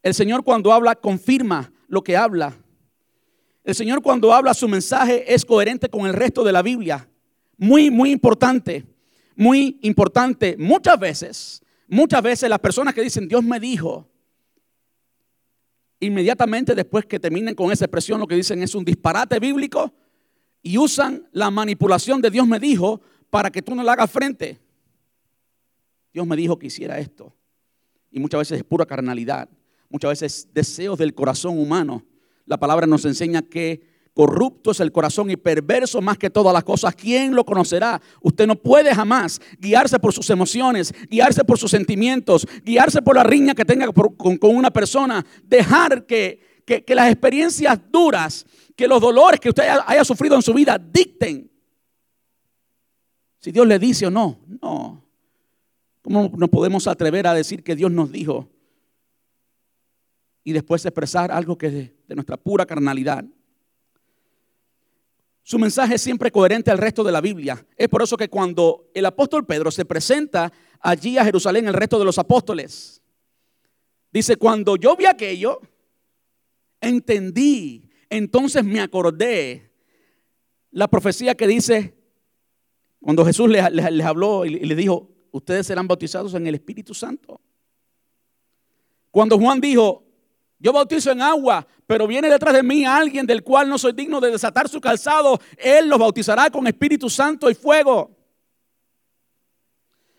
[0.02, 2.56] El Señor cuando habla confirma lo que habla.
[3.64, 7.08] El Señor cuando habla su mensaje es coherente con el resto de la Biblia.
[7.56, 8.84] Muy, muy importante.
[9.36, 10.56] Muy importante.
[10.58, 14.08] Muchas veces, muchas veces las personas que dicen Dios me dijo,
[16.00, 19.92] inmediatamente después que terminen con esa expresión lo que dicen es un disparate bíblico
[20.62, 23.00] y usan la manipulación de Dios me dijo
[23.30, 24.61] para que tú no le hagas frente.
[26.12, 27.34] Dios me dijo que hiciera esto.
[28.10, 29.48] Y muchas veces es pura carnalidad,
[29.88, 32.04] muchas veces deseos del corazón humano.
[32.44, 36.64] La palabra nos enseña que corrupto es el corazón y perverso más que todas las
[36.64, 36.94] cosas.
[36.94, 38.00] ¿Quién lo conocerá?
[38.20, 43.22] Usted no puede jamás guiarse por sus emociones, guiarse por sus sentimientos, guiarse por la
[43.22, 48.44] riña que tenga con, una persona, dejar que, que las experiencias duras,
[48.76, 51.52] que los dolores que usted haya sufrido en su vida dicten
[53.42, 55.01] si Dios le dice o no, no.
[56.02, 58.50] ¿Cómo nos podemos atrever a decir que Dios nos dijo?
[60.44, 63.24] Y después expresar algo que es de, nuestra pura carnalidad.
[65.44, 67.64] Su mensaje es siempre coherente al resto de la Biblia.
[67.76, 71.98] Es por eso que cuando el apóstol Pedro se presenta allí a Jerusalén, el resto
[71.98, 73.00] de los apóstoles,
[74.12, 75.60] dice, cuando yo vi aquello,
[76.80, 79.72] entendí, entonces me acordé
[80.70, 81.94] la profecía que dice,
[83.00, 87.40] cuando Jesús les, habló y les dijo, ustedes serán bautizados en el Espíritu Santo.
[89.10, 90.04] Cuando Juan dijo,
[90.58, 94.20] yo bautizo en agua, pero viene detrás de mí alguien del cual no soy digno
[94.20, 98.16] de desatar su calzado, él los bautizará con Espíritu Santo y fuego.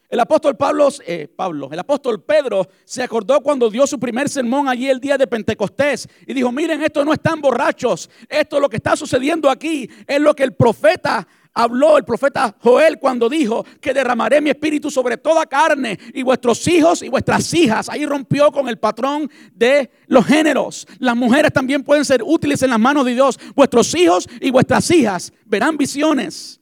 [0.09, 1.33] El apóstol Pablo, eh,
[1.71, 6.07] el apóstol Pedro se acordó cuando dio su primer sermón allí el día de Pentecostés
[6.27, 10.35] y dijo, miren, esto no están borrachos, esto lo que está sucediendo aquí es lo
[10.35, 15.45] que el profeta habló el profeta Joel cuando dijo que derramaré mi espíritu sobre toda
[15.45, 17.89] carne y vuestros hijos y vuestras hijas.
[17.89, 20.87] Ahí rompió con el patrón de los géneros.
[20.99, 23.39] Las mujeres también pueden ser útiles en las manos de Dios.
[23.55, 26.59] Vuestros hijos y vuestras hijas verán visiones.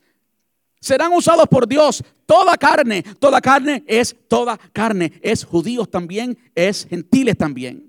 [0.80, 3.04] Serán usados por Dios toda carne.
[3.20, 5.14] Toda carne es toda carne.
[5.22, 7.88] Es judíos también, es gentiles también.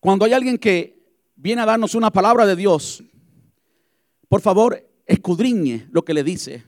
[0.00, 1.02] Cuando hay alguien que
[1.34, 3.02] viene a darnos una palabra de Dios,
[4.34, 6.64] por favor, escudriñe lo que le dice.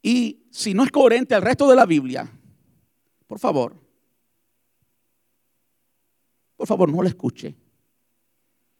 [0.00, 2.30] Y si no es coherente al resto de la Biblia,
[3.26, 3.74] por favor,
[6.56, 7.56] por favor, no lo escuche.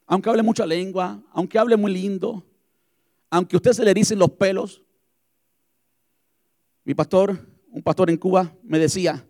[0.07, 2.47] Aunque hable mucha lengua, aunque hable muy lindo,
[3.29, 4.85] aunque usted se le dicen los pelos.
[6.85, 9.27] Mi pastor, un pastor en Cuba, me decía,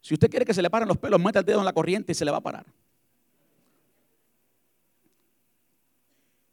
[0.00, 2.12] si usted quiere que se le paren los pelos, meta el dedo en la corriente
[2.12, 2.64] y se le va a parar.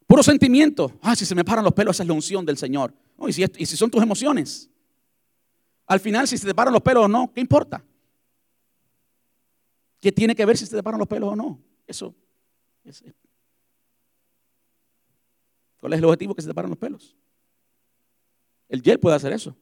[0.09, 0.91] Puro sentimiento.
[1.03, 2.91] Ah, si se me paran los pelos, esa es la unción del Señor.
[3.27, 4.67] y, si, y si son tus emociones.
[5.85, 7.85] Al final, si se te paran los pelos o no, ¿qué importa?
[9.99, 11.61] ¿Qué tiene que ver si se te paran los pelos o no?
[11.85, 12.15] Eso.
[15.79, 17.15] ¿Cuál es el objetivo que se te paran los pelos?
[18.67, 19.55] El gel puede hacer eso.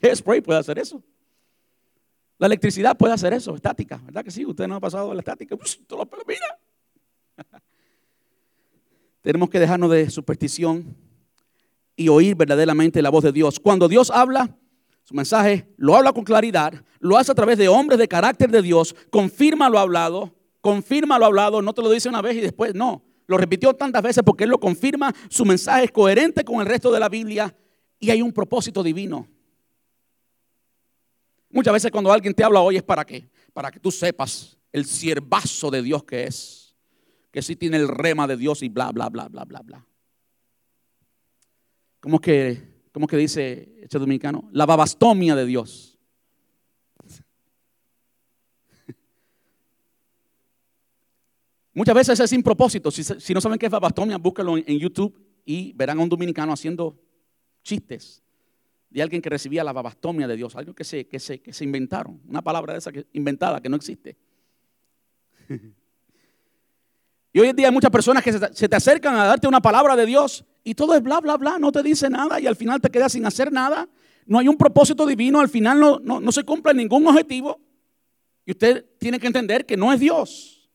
[0.00, 1.02] El spray puede hacer eso.
[2.36, 4.44] La electricidad puede hacer eso, estática, ¿verdad que sí?
[4.44, 6.58] Usted no ha pasado la estática, todos los pelos, mira.
[9.26, 10.96] Tenemos que dejarnos de superstición
[11.96, 13.58] y oír verdaderamente la voz de Dios.
[13.58, 14.56] Cuando Dios habla,
[15.02, 18.62] su mensaje lo habla con claridad, lo hace a través de hombres de carácter de
[18.62, 22.72] Dios, confirma lo hablado, confirma lo hablado, no te lo dice una vez y después
[22.76, 23.02] no.
[23.26, 26.92] Lo repitió tantas veces porque Él lo confirma, su mensaje es coherente con el resto
[26.92, 27.52] de la Biblia
[27.98, 29.26] y hay un propósito divino.
[31.50, 33.28] Muchas veces cuando alguien te habla hoy es para qué?
[33.52, 36.65] Para que tú sepas el siervazo de Dios que es
[37.36, 39.86] que sí tiene el rema de Dios y bla, bla, bla, bla, bla, bla.
[42.00, 44.48] ¿Cómo que, cómo que dice este dominicano?
[44.52, 45.98] La babastomia de Dios.
[51.74, 52.90] Muchas veces es sin propósito.
[52.90, 56.98] Si, no saben qué es babastomia, búsquenlo en, YouTube y verán a un dominicano haciendo
[57.62, 58.22] chistes
[58.88, 61.64] de alguien que recibía la babastomia de Dios, algo que se, que se, que se
[61.64, 64.16] inventaron, una palabra de esa que, inventada que no existe.
[67.36, 69.94] Y hoy en día hay muchas personas que se te acercan a darte una palabra
[69.94, 72.80] de Dios y todo es bla, bla, bla, no te dice nada y al final
[72.80, 73.86] te quedas sin hacer nada.
[74.24, 77.60] no hay un propósito divino, al final no, no, se cumple ningún objetivo.
[78.46, 80.70] Y usted tiene que entender que no es Dios.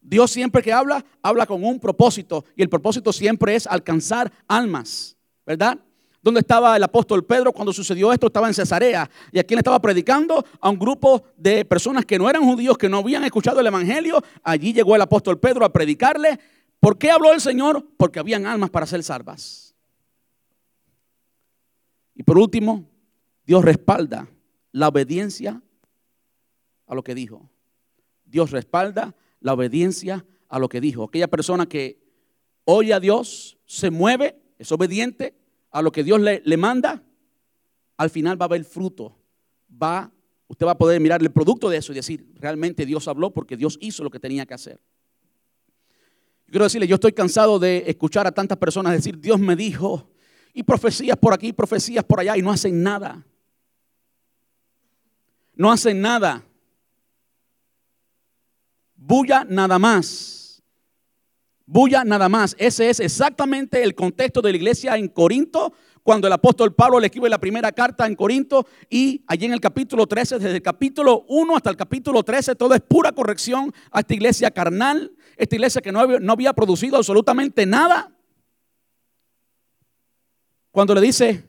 [0.00, 2.44] Dios siempre que habla, habla con un propósito.
[2.54, 5.80] Y el propósito siempre es alcanzar almas, ¿verdad?
[6.20, 8.26] ¿Dónde estaba el apóstol Pedro cuando sucedió esto?
[8.26, 9.08] Estaba en Cesarea.
[9.30, 10.44] ¿Y a quién estaba predicando?
[10.60, 14.22] A un grupo de personas que no eran judíos, que no habían escuchado el Evangelio.
[14.42, 16.40] Allí llegó el apóstol Pedro a predicarle.
[16.80, 17.86] ¿Por qué habló el Señor?
[17.96, 19.74] Porque habían almas para ser salvas.
[22.14, 22.84] Y por último,
[23.46, 24.28] Dios respalda
[24.72, 25.62] la obediencia
[26.86, 27.48] a lo que dijo.
[28.24, 31.04] Dios respalda la obediencia a lo que dijo.
[31.04, 32.00] Aquella persona que
[32.64, 35.34] oye a Dios, se mueve, es obediente,
[35.78, 37.00] a lo que Dios le, manda,
[37.96, 39.16] al final va a haber fruto.
[39.70, 40.10] Va,
[40.48, 43.56] usted va a poder mirar el producto de eso y decir, realmente Dios habló porque
[43.56, 44.80] Dios hizo lo que tenía que hacer.
[46.46, 50.10] Yo quiero decirle, yo estoy cansado de escuchar a tantas personas decir, Dios me dijo,
[50.52, 53.24] y profecías por aquí, profecías por allá, y no hacen nada.
[55.54, 56.42] No hacen nada.
[58.96, 60.47] Bulla nada más.
[61.70, 62.56] Bulla nada más.
[62.58, 67.08] Ese es exactamente el contexto de la iglesia en Corinto, cuando el apóstol Pablo le
[67.08, 71.26] escribe la primera carta en Corinto y allí en el capítulo 13, desde el capítulo
[71.28, 75.82] 1 hasta el capítulo 13, todo es pura corrección a esta iglesia carnal, esta iglesia
[75.82, 78.16] que no había, producido absolutamente nada.
[80.70, 81.44] Cuando le dice,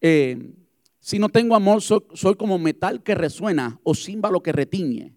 [0.00, 0.54] eh,
[1.00, 5.16] si no tengo amor, soy, soy, como metal que resuena o címbalo que retiñe.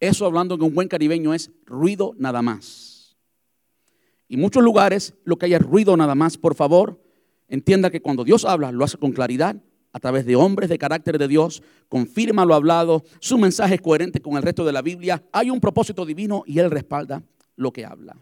[0.00, 2.93] Eso hablando en un buen caribeño es ruido nada más.
[4.28, 7.00] Y muchos lugares lo que haya ruido nada más, por favor,
[7.48, 9.56] entienda que cuando Dios habla, lo hace con claridad,
[9.92, 14.20] a través de hombres de carácter de Dios, confirma lo hablado, su mensaje es coherente
[14.20, 17.22] con el resto de la Biblia, hay un propósito divino y Él respalda
[17.54, 18.16] lo que habla.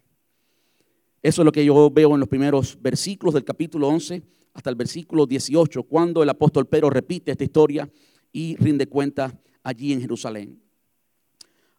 [1.23, 4.77] Eso es lo que yo veo en los primeros versículos del capítulo 11 hasta el
[4.77, 7.89] versículo 18, cuando el apóstol Pedro repite esta historia
[8.33, 10.61] y rinde cuenta allí en Jerusalén.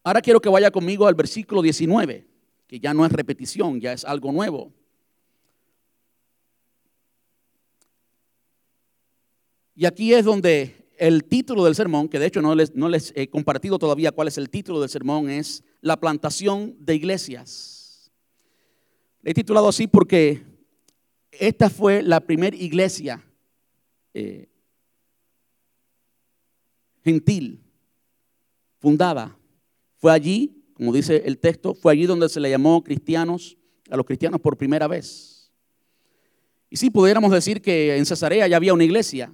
[0.04, 2.33] Ahora quiero que vaya conmigo al versículo 19
[2.74, 4.74] que ya no es repetición, ya es algo nuevo.
[9.76, 13.14] Y aquí es donde el título del sermón, que de hecho no les, no les
[13.16, 18.12] he compartido todavía cuál es el título del sermón, es La plantación de iglesias.
[19.22, 20.44] Le he titulado así porque
[21.30, 23.24] esta fue la primera iglesia
[24.16, 24.50] eh,
[27.04, 27.62] gentil
[28.80, 29.38] fundada.
[29.98, 33.58] Fue allí como dice el texto, fue allí donde se le llamó cristianos
[33.90, 35.50] a los cristianos por primera vez.
[36.70, 39.34] Y si pudiéramos decir que en Cesarea ya había una iglesia,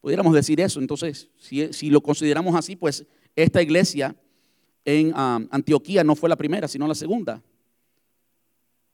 [0.00, 0.80] pudiéramos decir eso.
[0.80, 4.16] Entonces, si, lo consideramos así, pues esta iglesia
[4.84, 7.40] en ah, Antioquía no fue la primera, sino la segunda.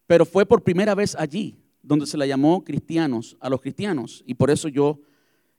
[0.07, 4.23] Pero fue por primera vez allí donde se le llamó cristianos a los cristianos.
[4.27, 5.01] Y por eso yo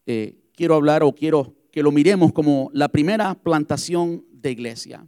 [0.05, 5.07] eh, quiero hablar o quiero que lo miremos como la primera plantación de iglesia.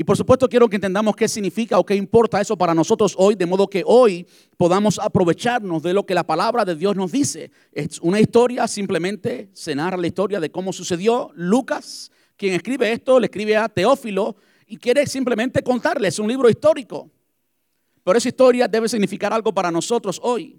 [0.00, 3.34] Y por supuesto quiero que entendamos qué significa o qué importa eso para nosotros hoy,
[3.34, 7.50] de modo que hoy podamos aprovecharnos de lo que la palabra de Dios nos dice.
[7.70, 11.30] Es una historia, simplemente se narra la historia de cómo sucedió.
[11.34, 14.36] Lucas, quien escribe esto, le escribe a Teófilo
[14.66, 17.10] y quiere simplemente contarles un libro histórico.
[18.02, 20.58] Pero esa historia debe significar algo para nosotros hoy.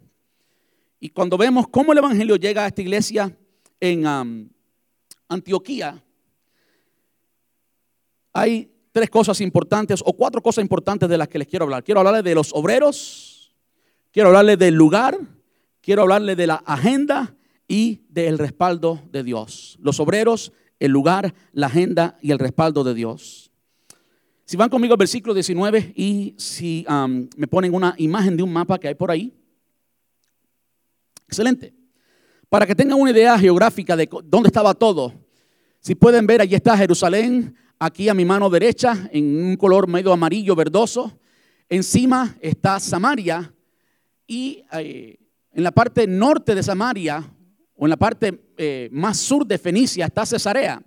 [1.00, 3.36] Y cuando vemos cómo el Evangelio llega a esta iglesia
[3.80, 4.52] en
[5.28, 6.00] Antioquía,
[8.34, 11.84] hay tres cosas importantes o cuatro cosas importantes de las que les quiero hablar.
[11.84, 13.54] Quiero hablarles de los obreros,
[14.12, 15.18] quiero hablarles del lugar,
[15.82, 17.36] quiero hablarles de la agenda
[17.68, 19.78] y del respaldo de Dios.
[19.82, 23.52] Los obreros, el lugar, la agenda y el respaldo de Dios.
[24.46, 26.86] Si van conmigo al versículo 19 y si
[27.38, 29.34] me ponen una imagen de un mapa que hay por ahí.
[31.26, 31.74] Excelente.
[32.50, 35.14] Para que tengan una idea geográfica de dónde estaba todo.
[35.80, 40.14] Si pueden ver, allí está Jerusalén, aquí a mi mano derecha en un color medio
[40.14, 41.18] amarillo verdoso.
[41.68, 43.52] Encima está Samaria
[44.28, 45.18] y eh,
[45.52, 47.28] en la parte norte de Samaria
[47.76, 50.80] o en la parte eh, más sur de Fenicia está Cesarea.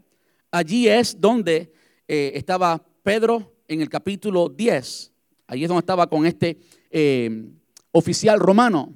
[0.53, 1.73] Allí es donde
[2.07, 5.13] eh, estaba Pedro en el capítulo 10.
[5.49, 6.61] Allí es donde estaba con este
[7.91, 8.95] oficial romano.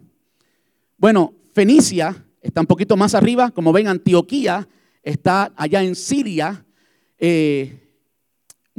[0.96, 4.68] Bueno, Fenicia está un poquito más arriba, como ven, Antioquía
[5.02, 6.64] está allá en Siria.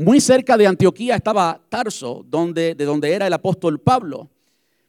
[0.02, 4.30] Muy cerca de Antioquía estaba Tarso, donde, de donde era el apóstol Pablo.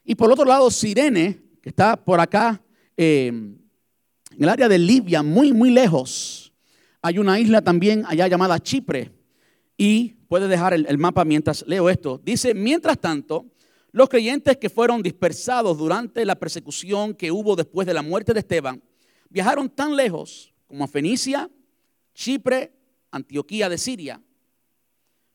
[0.04, 2.62] Y por otro lado, Sirene, que está por acá,
[2.96, 3.58] em,
[4.30, 6.52] en el área de Libia, muy, muy lejos.
[7.02, 9.10] Hay una isla también allá llamada Chipre.
[9.76, 12.20] Y puede dejar el, el mapa mientras leo esto.
[12.24, 13.46] Dice, mientras tanto,
[13.90, 18.38] Los creyentes que fueron dispersados durante la persecución que hubo después de la muerte de
[18.38, 18.80] Esteban
[19.28, 21.50] viajaron tan lejos como a Fenicia,
[22.14, 22.72] Chipre,
[23.10, 24.20] Antioquía de Siria.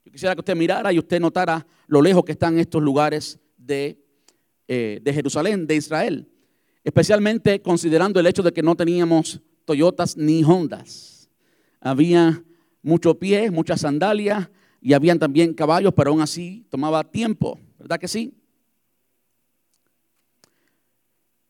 [0.06, 4.00] Yo quisiera que usted mirara y usted notara lo lejos que están estos lugares de,
[4.68, 6.30] eh, de Jerusalén, de Israel.
[6.84, 11.28] Especialmente considerando el hecho de que no teníamos Toyotas ni Hondas.
[11.82, 12.44] Había
[12.84, 14.48] mucho pie, muchas sandalias
[14.80, 18.32] y habían también caballos, pero aún así tomaba tiempo, ¿verdad que sí?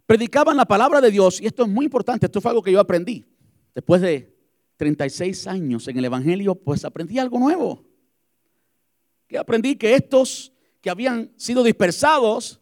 [0.06, 2.80] Predicaban la palabra de Dios y esto es muy importante, esto fue algo que yo
[2.80, 3.26] aprendí.
[3.74, 4.34] Después de
[4.78, 7.84] 36 años en el Evangelio, pues aprendí algo nuevo.
[9.28, 10.52] Que aprendí que estos
[10.82, 12.60] que habían sido dispersados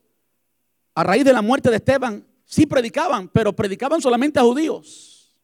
[0.95, 5.35] a raíz de la muerte de Esteban, sí predicaban, pero predicaban solamente a judíos.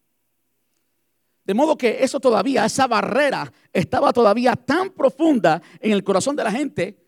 [1.44, 6.44] De modo que eso todavía, esa barrera estaba todavía tan profunda en el corazón de
[6.44, 7.04] la gente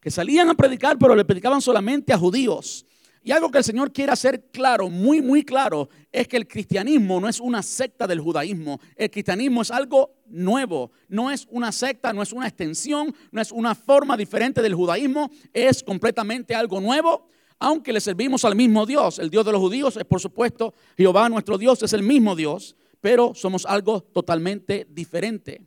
[0.00, 2.86] que salían a predicar, pero le predicaban solamente a judíos.
[3.26, 7.18] Y algo que el Señor quiere hacer claro, muy, muy claro, es que el cristianismo
[7.18, 8.78] no es una secta del judaísmo.
[8.94, 10.92] El cristianismo es algo nuevo.
[11.08, 15.30] No es una secta, no es una extensión, no es una forma diferente del judaísmo.
[15.54, 17.26] Es completamente algo nuevo.
[17.58, 19.18] Aunque le servimos al mismo Dios.
[19.18, 22.76] El Dios de los judíos es, por supuesto, Jehová nuestro Dios, es el mismo Dios.
[23.00, 25.62] Pero somos algo totalmente diferente.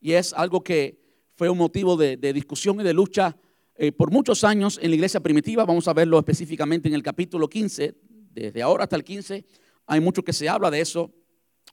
[0.00, 0.98] Y es algo que
[1.36, 3.36] fue un motivo de, de discusión y de lucha
[3.76, 7.48] eh, por muchos años en la iglesia primitiva, vamos a verlo específicamente en el capítulo
[7.48, 7.94] 15,
[8.32, 9.44] desde ahora hasta el 15,
[9.86, 11.12] hay mucho que se habla de eso,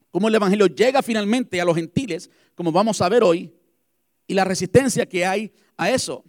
[0.09, 3.53] cómo el Evangelio llega finalmente a los gentiles, como vamos a ver hoy,
[4.25, 6.23] y la resistencia que hay a eso.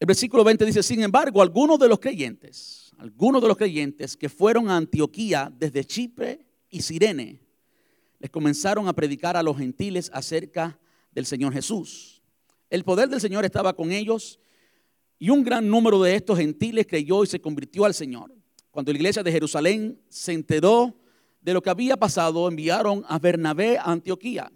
[0.00, 4.28] El versículo 20 dice, sin embargo, algunos de los creyentes, algunos de los creyentes que
[4.28, 7.40] fueron a Antioquía desde Chipre y Sirene,
[8.18, 10.78] les comenzaron a predicar a los gentiles acerca
[11.14, 12.22] del Señor Jesús.
[12.68, 14.40] El poder del Señor estaba con ellos
[15.18, 18.34] y un gran número de estos gentiles creyó y se convirtió al Señor.
[18.70, 20.94] Cuando la iglesia de Jerusalén se enteró
[21.40, 24.50] de lo que había pasado, enviaron a Bernabé a Antioquía.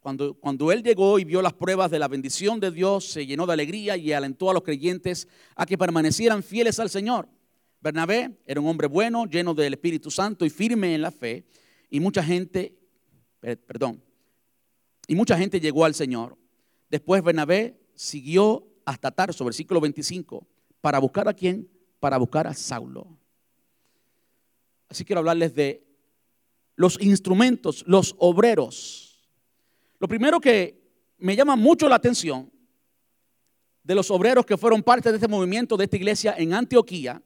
[0.00, 3.46] Cuando, cuando él llegó y vio las pruebas de la bendición de Dios, se llenó
[3.46, 5.26] de alegría y alentó a los creyentes
[5.56, 7.26] a que permanecieran fieles al Señor.
[7.80, 11.46] Bernabé era un hombre bueno, lleno del Espíritu Santo y firme en la fe.
[11.88, 12.74] Y mucha gente,
[13.40, 14.02] perdón,
[15.06, 16.36] y mucha gente llegó al Señor.
[16.90, 20.46] Después Bernabé siguió hasta Tarso, versículo 25,
[20.80, 21.68] para buscar a quién?
[22.00, 23.18] Para buscar a Saulo.
[24.88, 25.84] Así quiero hablarles de
[26.76, 29.28] los instrumentos, los obreros.
[29.98, 30.82] Lo primero que
[31.18, 32.50] me llama mucho la atención
[33.82, 37.22] de los obreros que fueron parte de este movimiento, de esta iglesia en Antioquía,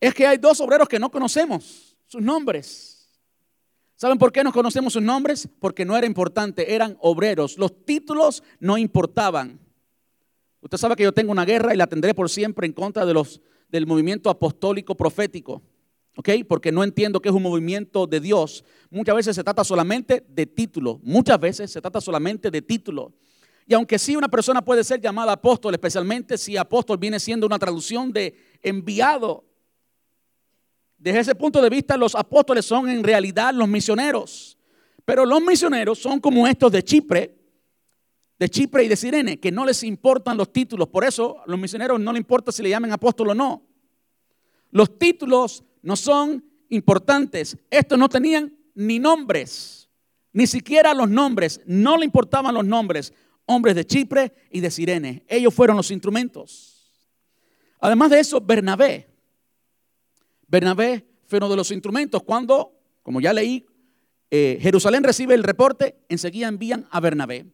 [0.00, 2.91] es que hay dos obreros que no conocemos sus nombres.
[4.02, 5.48] ¿Saben por qué no conocemos sus nombres?
[5.60, 7.56] Porque no era importante, eran obreros.
[7.56, 9.60] Los títulos no importaban.
[10.60, 13.14] Usted sabe que yo tengo una guerra y la tendré por siempre en contra de
[13.14, 15.62] los, del movimiento apostólico profético.
[16.16, 16.30] ¿Ok?
[16.48, 18.64] Porque no entiendo que es un movimiento de Dios.
[18.90, 20.98] Muchas veces se trata solamente de título.
[21.04, 23.12] Muchas veces se trata solamente de título.
[23.68, 27.60] Y aunque sí una persona puede ser llamada apóstol, especialmente si apóstol viene siendo una
[27.60, 29.44] traducción de enviado,
[31.02, 34.56] desde ese punto de vista, los apóstoles son en realidad los misioneros.
[35.04, 37.36] Pero los misioneros son como estos de Chipre,
[38.38, 40.86] de Chipre y de Sirene, que no les importan los títulos.
[40.86, 43.66] Por eso a los misioneros no les importa si le llaman apóstol o no.
[44.70, 47.58] Los títulos no son importantes.
[47.68, 49.90] Estos no tenían ni nombres,
[50.32, 51.60] ni siquiera los nombres.
[51.66, 53.12] No le importaban los nombres.
[53.46, 55.24] Hombres de Chipre y de Sirene.
[55.26, 57.08] Ellos fueron los instrumentos.
[57.80, 59.11] Además de eso, Bernabé
[60.52, 62.22] Bernabé fue uno de los instrumentos.
[62.24, 63.64] Cuando, como ya leí,
[64.30, 67.46] eh, Jerusalén recibe el reporte, enseguida envían a Bernabé.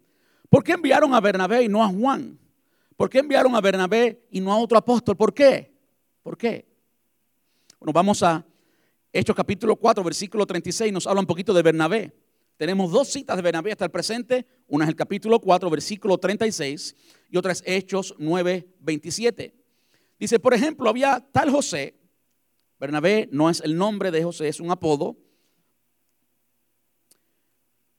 [0.51, 2.41] ¿Por qué enviaron a Bernabé y no a Juan?
[2.97, 5.17] ¿Por qué enviaron a Bernabé y no a otro apóstol?
[5.17, 5.73] ¿Por qué?
[6.25, 6.67] ¿Por qué?
[7.79, 8.45] Bueno, vamos a
[9.13, 12.13] Hechos capítulo 4, versículo 36, nos habla un poquito de Bernabé.
[12.57, 14.45] Tenemos dos citas de Bernabé hasta el presente.
[14.67, 16.97] Una es el capítulo 4, versículo 36,
[17.31, 19.55] y otra es Hechos 9, 27.
[20.19, 21.98] Dice, por ejemplo, había tal José,
[22.79, 25.17] Bernabé no es el nombre de José, es un apodo.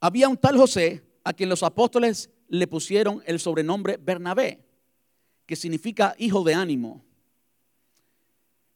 [0.00, 4.64] Había un tal José a quien los apóstoles le pusieron el sobrenombre Bernabé,
[5.44, 7.04] que significa hijo de ánimo.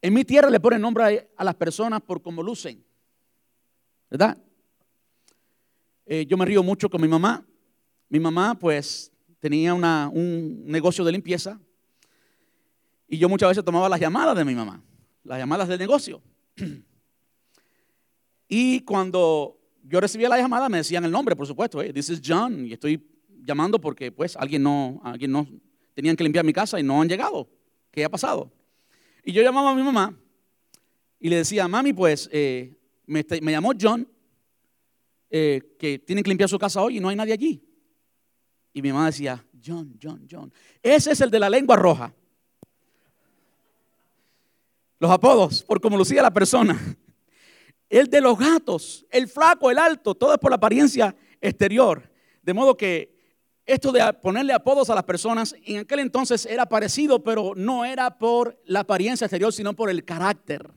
[0.02, 2.84] En mi tierra le ponen nombre a las personas por cómo lucen,
[4.10, 4.36] ¿verdad?
[6.04, 7.46] Eh, yo me río mucho con mi mamá.
[8.10, 11.58] Mi mamá pues tenía un negocio de limpieza
[13.08, 14.82] y yo muchas veces tomaba las llamadas de mi mamá
[15.24, 16.22] las llamadas del negocio.
[18.48, 22.20] Y cuando yo recibía la llamada me decían el nombre, por supuesto, eh, this is
[22.24, 23.04] John, y estoy
[23.44, 25.46] llamando porque pues alguien no, alguien no,
[25.94, 27.48] tenían que limpiar mi casa y no han llegado.
[27.90, 28.52] ¿Qué ha pasado?
[29.24, 30.16] Y yo llamaba a mi mamá
[31.18, 34.08] y le decía, mami, pues eh, me, llamó John,
[35.30, 37.62] eh, que tienen que limpiar su casa hoy y no hay nadie allí.
[38.72, 40.52] Y mi mamá decía, John, John, John.
[40.82, 42.14] Ese es el de la lengua roja.
[44.98, 46.78] Los apodos, por cómo lucía la persona.
[47.88, 52.10] El de los gatos, el flaco, el alto, todo es por la apariencia exterior.
[52.42, 53.14] De modo que
[53.66, 58.18] esto de ponerle apodos a las personas en aquel entonces era parecido, pero no era
[58.18, 60.70] por la apariencia exterior, sino por el carácter.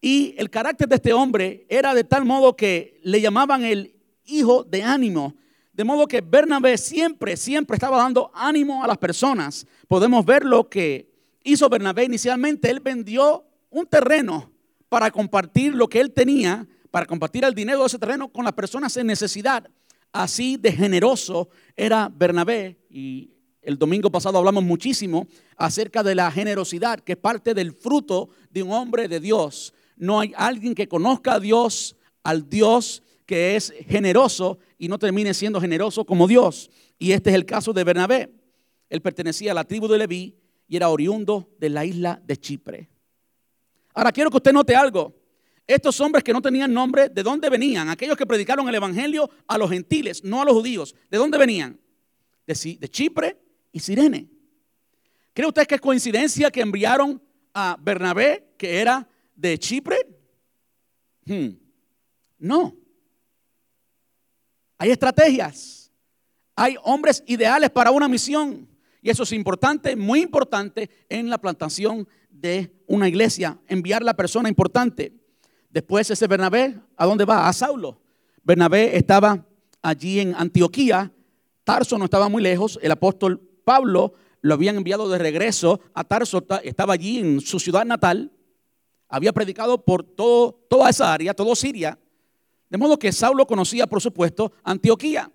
[0.00, 4.64] Y el carácter de este hombre era de tal modo que le llamaban el hijo
[4.64, 5.36] de ánimo.
[5.72, 9.66] De modo que Bernabé siempre, siempre estaba dando ánimo a las personas.
[9.86, 11.09] Podemos ver lo que
[11.42, 12.70] hizo Bernabé inicialmente.
[12.70, 14.50] Él vendió un terreno
[14.88, 18.54] para compartir lo que él tenía, para compartir el dinero de ese terreno con las
[18.54, 19.68] personas en necesidad.
[20.12, 23.30] Así de generoso era Bernabé y
[23.62, 28.62] el domingo pasado hablamos muchísimo acerca de la generosidad, que es parte del fruto de
[28.62, 29.74] un hombre de Dios.
[29.96, 35.34] No hay alguien que conozca a Dios, al Dios que es generoso y no termine
[35.34, 36.70] siendo generoso como Dios.
[36.98, 38.32] Y este es el caso de Bernabé.
[38.88, 40.39] Él pertenecía a la tribu de Leví
[40.70, 42.88] y era oriundo de la isla de Chipre.
[43.92, 45.20] Ahora quiero que usted note algo.
[45.66, 47.88] Estos hombres que no tenían nombre, ¿de dónde venían?
[47.88, 50.94] Aquellos que predicaron el Evangelio a los gentiles, no a los judíos.
[51.10, 51.80] ¿De dónde venían?
[52.46, 53.36] De, de Chipre
[53.72, 54.28] y Sirene.
[55.32, 57.20] ¿Cree usted que es coincidencia que enviaron
[57.52, 59.96] a Bernabé, que era de Chipre?
[61.24, 61.48] Hmm.
[62.38, 62.76] No.
[64.78, 65.90] Hay estrategias.
[66.54, 68.69] Hay hombres ideales para una misión.
[69.02, 73.58] Y eso es importante, muy importante en la plantación de una iglesia.
[73.66, 75.12] Enviar la persona importante.
[75.70, 77.48] Después ese Bernabé, ¿a dónde va?
[77.48, 78.00] A Saulo.
[78.42, 79.46] Bernabé estaba
[79.82, 81.12] allí en Antioquía.
[81.64, 82.78] Tarso no estaba muy lejos.
[82.82, 86.44] El apóstol Pablo lo habían enviado de regreso a Tarso.
[86.62, 88.32] Estaba allí en su ciudad natal.
[89.08, 91.98] Había predicado por todo, toda esa área, todo Siria.
[92.68, 95.30] De modo que Saulo conocía, por supuesto, Antioquía.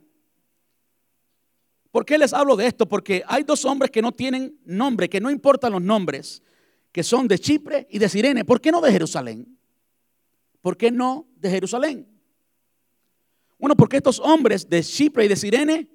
[1.96, 2.90] ¿Por qué les hablo de esto?
[2.90, 6.44] Porque hay dos hombres que no tienen nombre, que no importan los nombres,
[6.92, 8.44] que son de Chipre y de Sirene.
[8.44, 9.58] ¿Por qué no de Jerusalén?
[10.60, 12.06] ¿Por qué no de Jerusalén?
[13.58, 15.88] Bueno, porque estos hombres de Chipre y de Sirene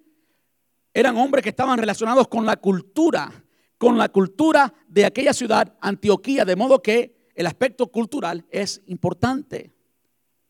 [0.94, 3.30] eran hombres que estaban relacionados con la cultura,
[3.76, 9.74] con la cultura de aquella ciudad, Antioquía, de modo que el aspecto cultural es importante.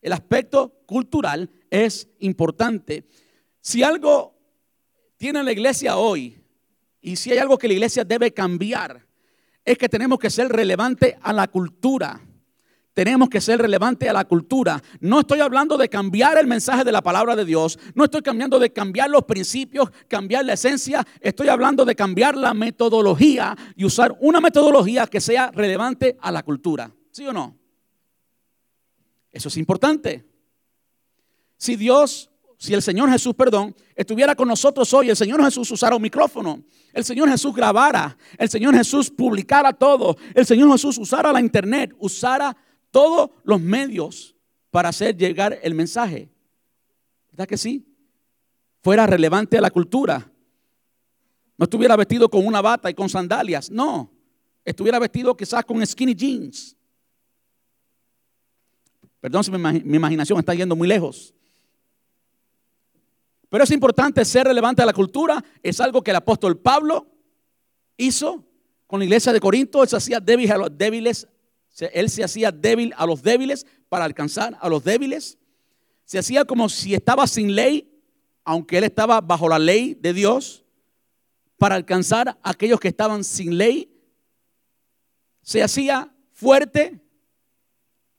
[0.01, 3.03] El aspecto cultural es importante.
[3.59, 4.40] Si algo
[5.21, 6.35] tiene la iglesia hoy,
[6.99, 9.05] y si hay algo que la iglesia debe cambiar,
[9.63, 12.19] es que tenemos que ser relevante a la cultura
[12.93, 14.83] tenemos que ser relevantes a la cultura.
[14.99, 17.79] No estoy hablando de cambiar el mensaje de la palabra de Dios.
[17.95, 21.07] No estoy cambiando de cambiar los principios, cambiar la esencia.
[21.21, 26.43] Estoy hablando de cambiar la metodología y usar una metodología que sea relevante a la
[26.43, 26.91] cultura.
[27.11, 27.57] ¿Sí o no?
[29.31, 30.25] Eso es importante.
[31.55, 32.30] Si Dios,
[32.61, 36.63] si el Señor Jesús, perdón, estuviera con nosotros hoy, el Señor Jesús usara un micrófono,
[36.93, 41.91] el Señor Jesús grabara, el Señor Jesús publicara todo, el Señor Jesús usara la internet,
[41.97, 42.55] usara
[42.91, 44.35] todos los medios
[44.69, 46.29] para hacer llegar el mensaje.
[47.31, 47.83] ¿Verdad que sí?
[48.83, 50.31] Fuera relevante a la cultura.
[51.57, 53.71] No estuviera vestido con una bata y con sandalias.
[53.71, 54.11] No.
[54.63, 56.77] Estuviera vestido quizás con skinny jeans.
[59.19, 61.33] Perdón si mi, imaginación está yendo muy lejos.
[63.51, 65.45] Pero es importante ser relevante a la cultura.
[65.61, 67.05] Es algo que el apóstol Pablo
[67.97, 68.43] hizo
[68.87, 69.83] con la iglesia de Corinto.
[69.83, 71.27] Él se hacía débil a los débiles
[71.93, 75.37] él se hacía débil a los débiles para alcanzar a los débiles.
[76.05, 77.87] Se hacía como si estaba sin ley,
[78.43, 80.65] aunque él estaba bajo la ley de Dios,
[81.57, 83.87] para alcanzar a aquellos que estaban sin ley.
[85.41, 86.99] Se hacía fuerte,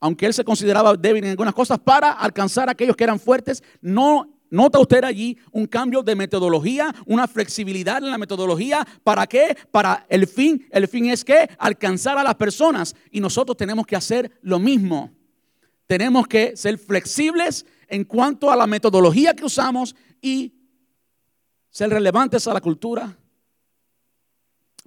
[0.00, 3.62] aunque él se consideraba débil en algunas cosas, para alcanzar a aquellos que eran fuertes.
[3.80, 8.86] No Nota usted allí un cambio de metodología, una flexibilidad en la metodología.
[9.02, 9.56] ¿Para qué?
[9.70, 10.68] Para el fin.
[10.70, 12.94] El fin es que alcanzar a las personas.
[13.10, 15.10] Y nosotros tenemos que hacer lo mismo.
[15.86, 20.52] Tenemos que ser flexibles en cuanto a la metodología que usamos y
[21.70, 23.16] ser relevantes a la cultura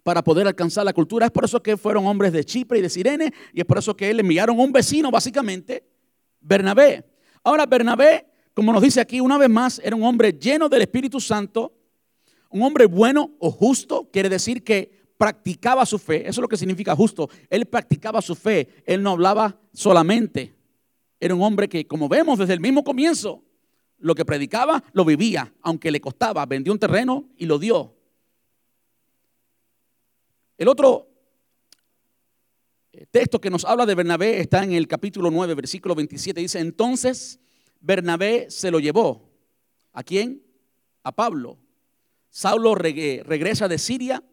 [0.03, 1.25] para poder alcanzar la cultura.
[1.25, 3.97] Es por eso que fueron hombres de Chipre y de Sirene y es por eso
[3.97, 5.83] que le enviaron un vecino, básicamente,
[6.39, 7.03] Bernabé.
[7.43, 11.19] Ahora, Bernabé como nos dice aquí una vez más, era un hombre lleno del Espíritu
[11.19, 11.77] Santo,
[12.49, 16.57] un hombre bueno o justo, quiere decir que practicaba su fe, eso es lo que
[16.57, 20.55] significa justo, él practicaba su fe, él no hablaba solamente,
[21.19, 23.43] era un hombre que, como vemos desde el mismo comienzo,
[23.97, 26.45] Lo que predicaba, lo vivía, aunque le costaba.
[26.45, 27.95] Vendió un terreno y lo dio.
[30.57, 31.07] El otro
[33.09, 36.41] texto que nos habla de Bernabé está en el capítulo 9, versículo 27.
[36.41, 37.39] Dice, entonces
[37.85, 39.29] Bernabé se lo llevó.
[39.93, 40.41] ¿A quién?
[41.03, 41.57] A Pablo.
[42.29, 44.23] Saulo regresa de Siria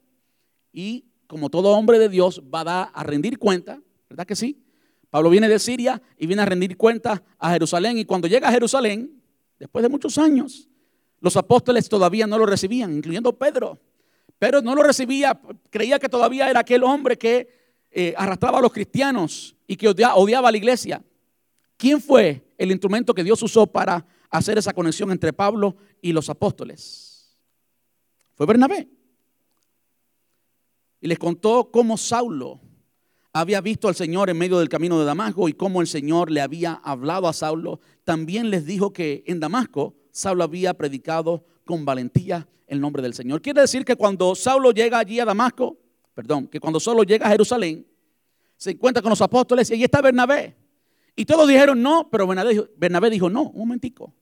[0.73, 4.63] y como todo hombre de Dios va a, dar, a rendir cuenta, ¿verdad que sí?
[5.11, 8.53] Pablo viene de Siria y viene a rendir cuenta a Jerusalén y cuando llega a
[8.53, 9.23] Jerusalén,
[9.59, 10.69] después de muchos años,
[11.21, 13.79] los apóstoles todavía no lo recibían, incluyendo Pedro.
[14.39, 15.39] Pedro no lo recibía,
[15.71, 17.49] creía que todavía era aquel hombre que
[17.91, 21.03] eh, arrastraba a los cristianos y que odiaba, a la iglesia.
[21.77, 26.29] ¿Quién fue el instrumento que Dios usó para hacer esa conexión entre Pablo y los
[26.31, 27.37] apóstoles?
[28.35, 28.89] Fue Bernabé.
[31.01, 32.61] Y les contó cómo Saulo
[33.33, 36.41] había visto al Señor en medio del camino de Damasco y cómo el Señor le
[36.41, 37.81] había hablado a Saulo.
[38.05, 43.43] También les dijo que en Damasco Saulo había predicado con valentía el nombre del Señor.
[43.43, 45.79] Quiere decir que cuando Saulo llega allí a Damasco,
[46.15, 47.87] perdón, que cuando Saulo llega a Jerusalén,
[48.57, 50.57] se encuentra con los apóstoles y allí está Bernabé.
[51.15, 54.15] Y todos dijeron no, pero Bernabé dijo, Bernabé dijo no, un momentico.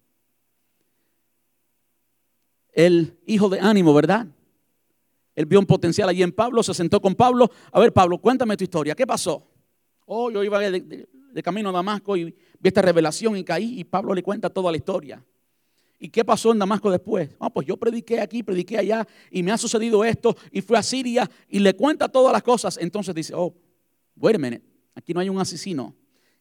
[2.72, 4.26] El hijo de ánimo, ¿verdad?
[5.34, 7.50] Él vio un potencial allí en Pablo, se sentó con Pablo.
[7.72, 8.94] A ver, Pablo, cuéntame tu historia.
[8.94, 9.46] ¿Qué pasó?
[10.06, 13.84] Oh, yo iba de, de camino a Damasco y vi esta revelación y caí y
[13.84, 15.24] Pablo le cuenta toda la historia.
[15.98, 17.28] ¿Y qué pasó en Damasco después?
[17.38, 20.82] Ah, pues yo prediqué aquí, prediqué allá y me ha sucedido esto y fui a
[20.82, 22.78] Siria y le cuenta todas las cosas.
[22.80, 23.54] Entonces dice, oh,
[24.16, 24.64] wait a minute,
[24.94, 25.94] aquí no hay un asesino,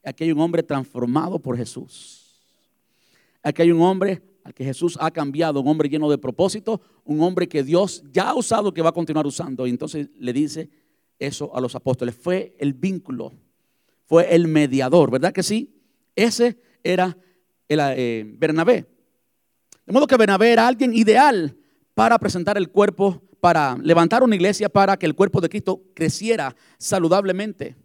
[0.04, 2.20] aquí hay un hombre transformado por Jesús.
[3.42, 7.22] Aquí hay un hombre al que Jesús ha cambiado, un hombre lleno de propósito, un
[7.22, 9.68] hombre que Dios ya ha usado, que va a continuar usando.
[9.68, 10.70] Y entonces le dice
[11.20, 12.16] eso a los apóstoles.
[12.16, 13.34] Fue el vínculo,
[14.06, 15.76] fue el mediador, ¿verdad que sí?
[16.16, 17.18] Ese era
[17.68, 18.86] el, eh, Bernabé.
[19.86, 21.56] De modo que Bernabé era alguien ideal
[21.94, 26.56] para presentar el cuerpo, para levantar una iglesia, para que el cuerpo de Cristo creciera
[26.78, 27.76] saludablemente.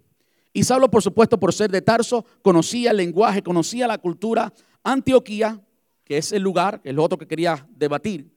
[0.56, 4.52] Y Saulo, por supuesto, por ser de Tarso, conocía el lenguaje, conocía la cultura.
[4.84, 5.60] Antioquía,
[6.04, 8.32] que es el lugar, lo otro que quería debatir.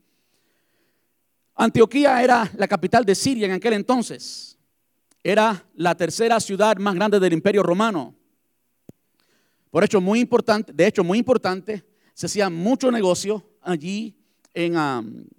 [1.54, 4.58] Antioquía era la capital de Siria en aquel entonces.
[5.24, 8.16] Era la tercera ciudad más grande del imperio romano.
[9.70, 14.18] Por hecho, muy importante, de hecho, muy importante, se hacía mucho negocio allí
[14.56, 15.30] en,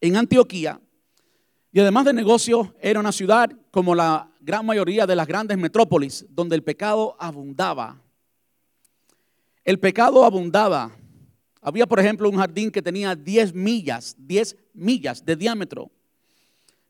[0.00, 0.80] en Antioquía.
[1.70, 6.26] Y además de negocio, era una ciudad como la gran mayoría de las grandes metrópolis,
[6.30, 8.00] donde el pecado abundaba.
[9.64, 10.90] El pecado abundaba.
[11.60, 15.90] Había, por ejemplo, un jardín que tenía 10 millas, 10 millas de diámetro.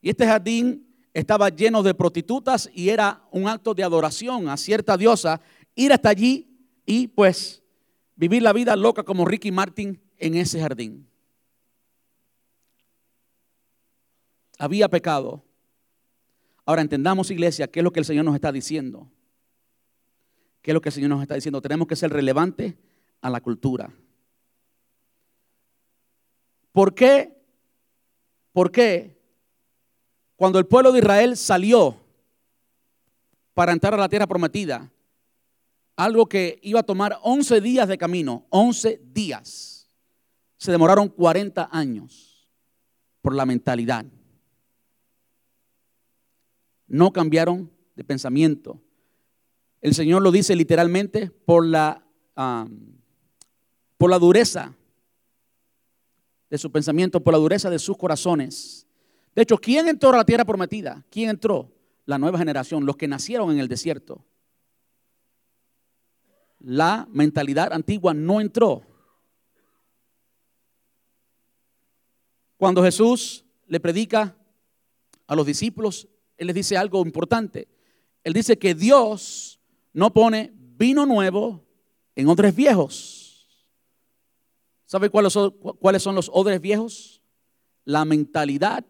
[0.01, 4.97] Y este jardín estaba lleno de prostitutas y era un acto de adoración a cierta
[4.97, 5.41] diosa
[5.75, 6.47] ir hasta allí
[6.87, 7.63] y pues
[8.15, 11.09] vivir la vida loca como Ricky Martin en ese jardín.
[14.59, 15.48] Había pecado.
[16.69, 19.11] Ahora entendamos, iglesia, qué es lo que el Señor nos está diciendo.
[20.61, 21.63] ¿Qué es lo que el Señor nos está diciendo?
[21.63, 22.75] Tenemos que ser relevantes
[23.23, 23.91] a la cultura.
[26.71, 27.35] ¿Por qué?
[28.53, 29.19] ¿Por qué?
[30.37, 31.97] Cuando el pueblo de Israel salió
[33.55, 34.93] para entrar a la tierra prometida,
[35.97, 39.89] algo que iba a tomar 11 días de camino, 11 días
[40.59, 42.47] se demoraron 40 años
[43.23, 44.05] por la mentalidad.
[46.89, 48.81] No cambiaron de pensamiento.
[49.81, 52.05] El Señor lo dice literalmente por la,
[53.97, 54.75] por la dureza
[56.51, 58.87] de su pensamiento, por la dureza de sus corazones.
[59.35, 61.05] De hecho, ¿quién entró a la tierra prometida?
[61.11, 61.71] ¿Quién entró?
[62.07, 64.25] La nueva generación, los que nacieron en el desierto.
[66.59, 68.83] La mentalidad antigua no entró.
[72.57, 74.37] Cuando Jesús le predica
[75.27, 76.09] a los discípulos,
[76.39, 77.69] Él les dice algo importante.
[78.25, 79.61] Él dice que Dios
[79.93, 81.65] no pone vino nuevo
[82.15, 83.47] en odres viejos.
[84.87, 87.21] ¿Sabe cuáles son, los odres viejos?
[87.85, 88.87] La mentalidad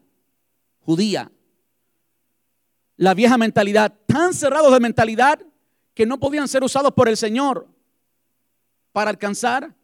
[0.80, 1.32] judía.
[2.96, 5.40] La vieja mentalidad, tan cerrados de mentalidad
[5.94, 7.66] que no podían ser usados por el Señor
[8.92, 9.74] para alcanzar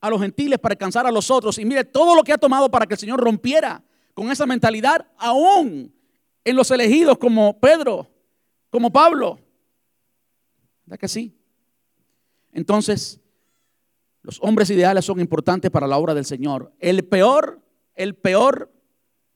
[0.00, 1.58] a los gentiles para alcanzar a los otros.
[1.58, 3.82] Y mire todo lo que ha tomado para que el Señor rompiera
[4.14, 5.94] con esa mentalidad, aún
[6.44, 8.08] en los elegidos como Pedro,
[8.70, 9.38] como Pablo.
[10.84, 11.36] ¿Verdad que sí?
[12.52, 13.20] Entonces,
[14.22, 16.72] los hombres ideales son importantes para la obra del Señor.
[16.78, 17.60] El peor,
[17.94, 18.72] el peor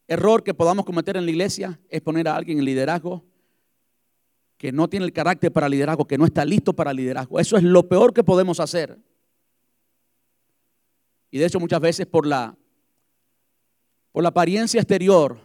[0.07, 3.25] error que podamos cometer en la iglesia es poner a alguien en liderazgo
[4.57, 7.39] que no tiene el carácter para liderazgo, que no está listo para liderazgo.
[7.39, 8.99] Eso es lo peor que podemos hacer.
[11.31, 12.57] Y de hecho muchas veces por la,
[14.13, 15.39] por la apariencia exterior,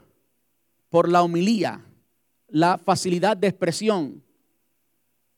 [0.91, 1.83] por la humilía,
[2.49, 4.21] la facilidad de expresión,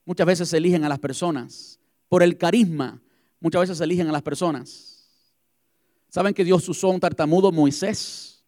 [0.03, 1.79] muchas veces se eligen a las personas.
[2.09, 2.99] Por el carisma,
[3.39, 5.07] muchas veces se eligen a las personas.
[6.09, 8.43] ¿Saben que Dios usó un tartamudo Moisés?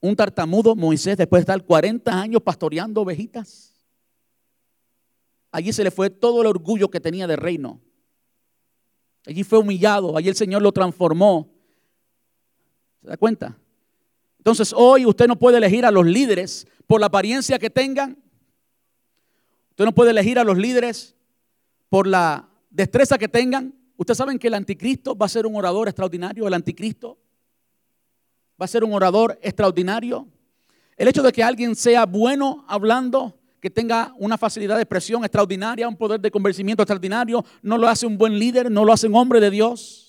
[0.00, 3.72] Un tartamudo Moisés después de estar 40 años pastoreando ovejitas.
[5.50, 7.80] Allí se le fue todo el orgullo que tenía de reino.
[9.26, 11.50] Allí fue humillado, allí el Señor lo transformó.
[13.00, 13.58] ¿Se da cuenta?
[14.44, 18.22] Entonces hoy usted no puede elegir a los líderes por la apariencia que tengan.
[19.70, 21.14] Usted no puede elegir a los líderes
[21.88, 23.74] por la destreza que tengan.
[23.96, 26.46] Ustedes saben que el anticristo va a ser un orador extraordinario.
[26.46, 27.18] El anticristo
[28.60, 30.28] va a ser un orador extraordinario.
[30.98, 35.88] El hecho de que alguien sea bueno hablando, que tenga una facilidad de expresión extraordinaria,
[35.88, 39.14] un poder de convencimiento extraordinario, no lo hace un buen líder, no lo hace un
[39.14, 40.03] hombre de Dios.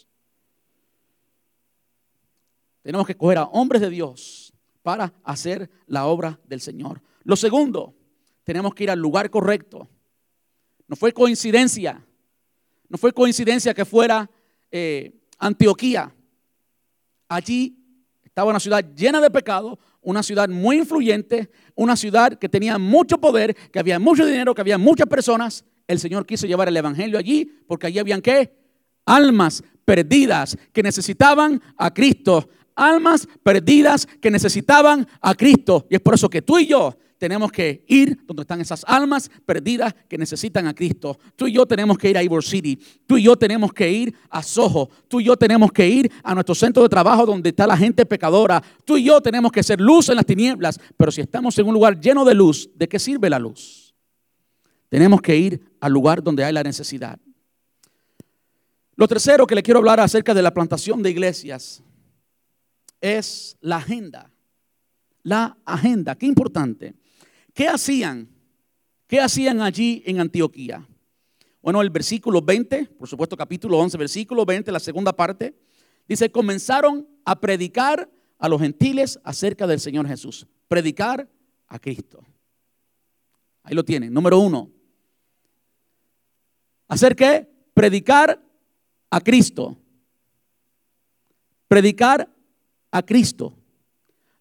[2.86, 7.01] Tenemos que escoger a hombres de Dios para hacer la obra del Señor.
[7.23, 7.95] Lo segundo,
[8.43, 9.89] tenemos que ir al lugar correcto.
[10.88, 12.05] No fue coincidencia,
[12.88, 14.29] no fue coincidencia que fuera
[14.69, 16.13] eh, Antioquía.
[17.27, 17.75] Allí
[18.23, 23.17] estaba una ciudad llena de pecado, una ciudad muy influyente, una ciudad que tenía mucho
[23.17, 25.65] poder, que había mucho dinero, que había muchas personas.
[25.88, 28.55] El Señor quiso llevar el Evangelio allí porque allí habían qué?
[29.07, 32.47] Almas perdidas que necesitaban a Cristo.
[32.76, 35.86] Almas perdidas que necesitaban a Cristo.
[35.89, 39.32] Y es por eso que tú y yo tenemos que ir donde están esas almas
[39.45, 41.17] perdidas que necesitan a Cristo.
[41.36, 42.78] Tú y yo tenemos que ir a Ivor City.
[43.07, 44.89] Tú y yo tenemos que ir a Soho.
[45.07, 48.05] Tú y yo tenemos que ir a nuestro centro de trabajo donde está la gente
[48.05, 48.61] pecadora.
[48.84, 50.80] Tú y yo tenemos que ser luz en las tinieblas.
[50.97, 53.95] Pero si estamos en un lugar lleno de luz, ¿de qué sirve la luz?
[54.89, 57.17] Tenemos que ir al lugar donde hay la necesidad.
[58.97, 61.82] Lo tercero que le quiero hablar acerca de la plantación de iglesias
[63.01, 64.31] es la agenda.
[65.23, 66.95] La agenda, qué importante.
[67.53, 68.29] ¿Qué hacían?
[69.07, 70.87] ¿Qué hacían allí en Antioquía?
[71.61, 75.57] Bueno, el versículo 20, por supuesto capítulo 11, versículo 20, la segunda parte,
[76.07, 80.45] dice, comenzaron a predicar a los gentiles acerca del Señor Jesús.
[80.67, 81.27] Predicar
[81.67, 82.23] a Cristo.
[83.63, 84.13] Ahí lo tienen.
[84.13, 84.69] Número uno.
[86.87, 87.49] ¿Hacer qué?
[87.73, 88.39] Predicar
[89.09, 89.75] a Cristo.
[91.67, 92.29] Predicar
[92.95, 93.53] a Cristo.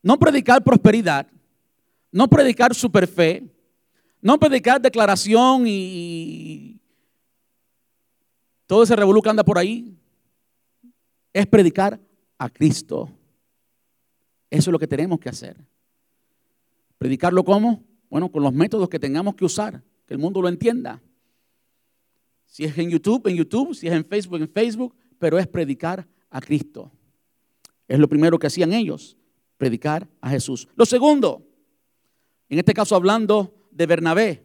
[0.00, 1.26] No predicar prosperidad,
[2.12, 3.42] no predicar superfe,
[4.20, 6.80] no predicar declaración y
[8.66, 9.98] todo ese revolú que anda por ahí.
[11.32, 12.00] Es predicar
[12.38, 13.10] a Cristo.
[14.50, 15.56] Eso es lo que tenemos que hacer.
[16.96, 17.82] ¿Predicarlo cómo?
[18.08, 21.02] Bueno, con los métodos que tengamos que usar, que el mundo lo entienda.
[22.46, 26.06] Si es en YouTube, en YouTube, si es en Facebook, en Facebook, pero es predicar
[26.30, 26.92] a Cristo.
[27.88, 29.16] Es lo primero que hacían ellos,
[29.56, 30.68] predicar a Jesús.
[30.74, 31.46] Lo segundo,
[32.48, 34.42] en este caso hablando de Bernabé.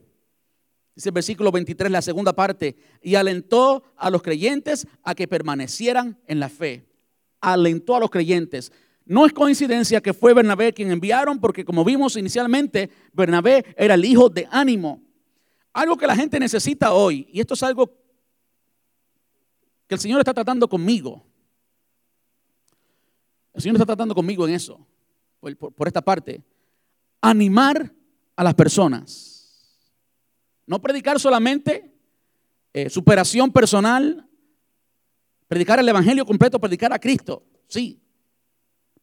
[0.95, 6.19] Dice el versículo 23, la segunda parte, y alentó a los creyentes a que permanecieran
[6.27, 6.85] en la fe.
[7.39, 8.71] Alentó a los creyentes.
[9.05, 14.03] No es coincidencia que fue Bernabé quien enviaron, porque como vimos inicialmente, Bernabé era el
[14.03, 15.01] hijo de ánimo.
[15.71, 17.95] Algo que la gente necesita hoy, y esto es algo
[19.87, 21.25] que el Señor está tratando conmigo.
[23.59, 24.87] El Señor está tratando conmigo en eso,
[25.41, 26.41] por, esta parte
[27.19, 27.93] animar
[28.37, 29.77] a las personas.
[30.65, 31.93] No predicar solamente
[32.71, 34.25] eh, superación personal,
[35.49, 38.01] predicar el Evangelio completo, predicar a Cristo, sí.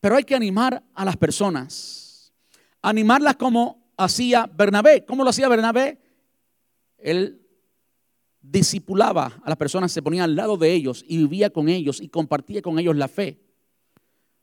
[0.00, 2.32] Pero hay que animar a las personas.
[2.80, 5.04] Animarlas como hacía Bernabé.
[5.04, 6.00] ¿Cómo lo hacía Bernabé?
[6.96, 7.42] Él
[8.40, 12.08] discipulaba a las personas, se ponía al lado de ellos y vivía con ellos y
[12.08, 13.42] compartía con ellos la fe.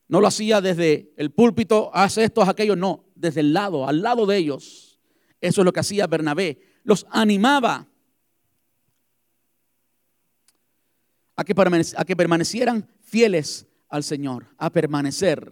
[0.08, 4.01] No lo hacía desde el púlpito, hace esto, hace aquello, no, desde el lado, al
[4.01, 4.99] lado de ellos.
[5.41, 6.60] Eso es lo que hacía Bernabé.
[6.84, 7.88] Los animaba
[11.36, 11.54] a que,
[11.97, 15.51] a que permanecieran fieles al Señor, a permanecer.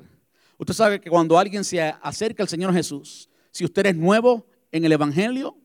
[0.58, 4.86] Usted sabe que cuando alguien se acerca al Señor Jesús, si usted es nuevo en
[4.86, 5.58] el Evangelio,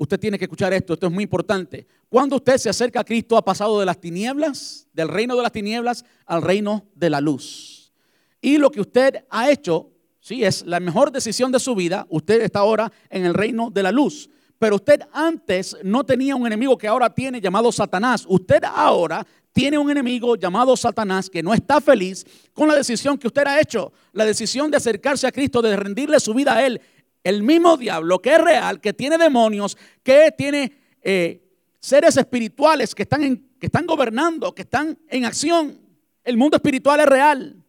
[0.00, 1.86] Usted tiene que escuchar esto, esto es muy importante.
[2.08, 5.50] Cuando usted se acerca a Cristo ha pasado de las tinieblas, del reino de las
[5.50, 7.92] tinieblas, al reino de la luz.
[8.40, 9.90] Y lo que usted ha hecho,
[10.20, 12.06] sí, es la mejor decisión de su vida.
[12.10, 14.30] Usted está ahora en el reino de la luz.
[14.60, 18.24] Pero usted antes no tenía un enemigo que ahora tiene llamado Satanás.
[18.28, 23.26] Usted ahora tiene un enemigo llamado Satanás que no está feliz con la decisión que
[23.26, 23.92] usted ha hecho.
[24.12, 26.80] La decisión de acercarse a Cristo, de rendirle su vida a Él
[27.28, 30.72] el mismo diablo que es real, que tiene demonios, que tiene
[31.02, 31.46] eh,
[31.78, 35.78] seres espirituales que están, que están gobernando, que están en acción.
[36.24, 37.62] El mundo espiritual es real.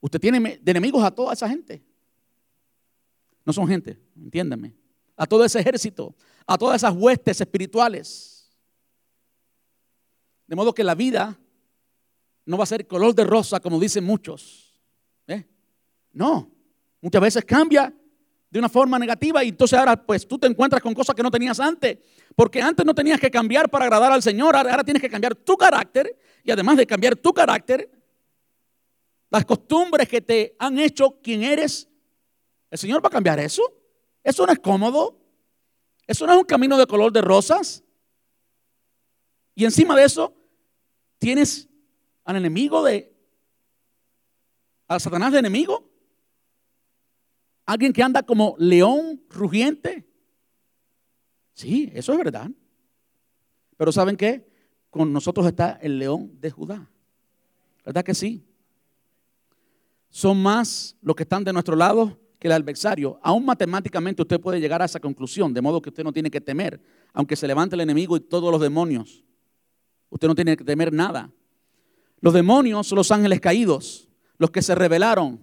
[0.00, 1.82] Usted tiene de enemigos a toda esa gente.
[3.46, 4.74] No son gente, entiéndame.
[5.16, 6.14] A todo ese ejército,
[6.46, 8.50] a todas esas huestes espirituales.
[10.46, 11.38] De modo que la vida
[12.44, 14.78] no va a ser color de rosa como dicen muchos.
[15.26, 15.46] ¿eh?
[16.12, 16.50] No,
[17.00, 17.94] muchas veces cambia
[18.52, 21.30] de una forma negativa y entonces ahora pues tú te encuentras con cosas que no
[21.30, 21.96] tenías antes.
[22.36, 25.56] Porque antes no tenías que cambiar para agradar al Señor, ahora tienes que cambiar tu
[25.56, 27.90] carácter y además de cambiar tu carácter,
[29.30, 31.88] las costumbres que te han hecho quien eres,
[32.70, 33.62] el Señor va a cambiar eso.
[34.22, 35.18] Eso no es cómodo.
[36.06, 37.82] Eso no es un camino de color de rosas.
[39.54, 40.34] Y encima de eso,
[41.16, 41.70] tienes
[42.22, 43.16] al enemigo de,
[44.88, 45.90] al Satanás de enemigo.
[47.64, 50.06] Alguien que anda como león rugiente.
[51.52, 52.50] Sí, eso es verdad.
[53.76, 54.48] Pero ¿saben qué?
[54.90, 56.90] Con nosotros está el león de Judá.
[57.84, 58.44] ¿Verdad que sí?
[60.08, 63.18] Son más los que están de nuestro lado que el adversario.
[63.22, 66.40] Aún matemáticamente usted puede llegar a esa conclusión, de modo que usted no tiene que
[66.40, 66.82] temer,
[67.12, 69.24] aunque se levante el enemigo y todos los demonios.
[70.10, 71.30] Usted no tiene que temer nada.
[72.20, 74.08] Los demonios son los ángeles caídos,
[74.38, 75.40] los que se rebelaron,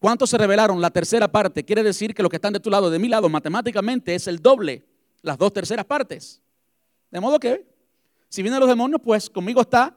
[0.00, 0.80] ¿Cuántos se revelaron?
[0.80, 1.62] La tercera parte.
[1.62, 4.40] Quiere decir que los que están de tu lado, de mi lado, matemáticamente es el
[4.40, 4.82] doble,
[5.20, 6.40] las dos terceras partes.
[7.10, 7.66] De modo que,
[8.30, 9.94] si vienen los demonios, pues conmigo está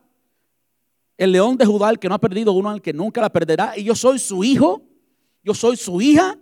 [1.18, 3.78] el león de Judá, el que no ha perdido uno, al que nunca la perderá.
[3.78, 4.84] Y yo soy su hijo,
[5.42, 6.38] yo soy su hija.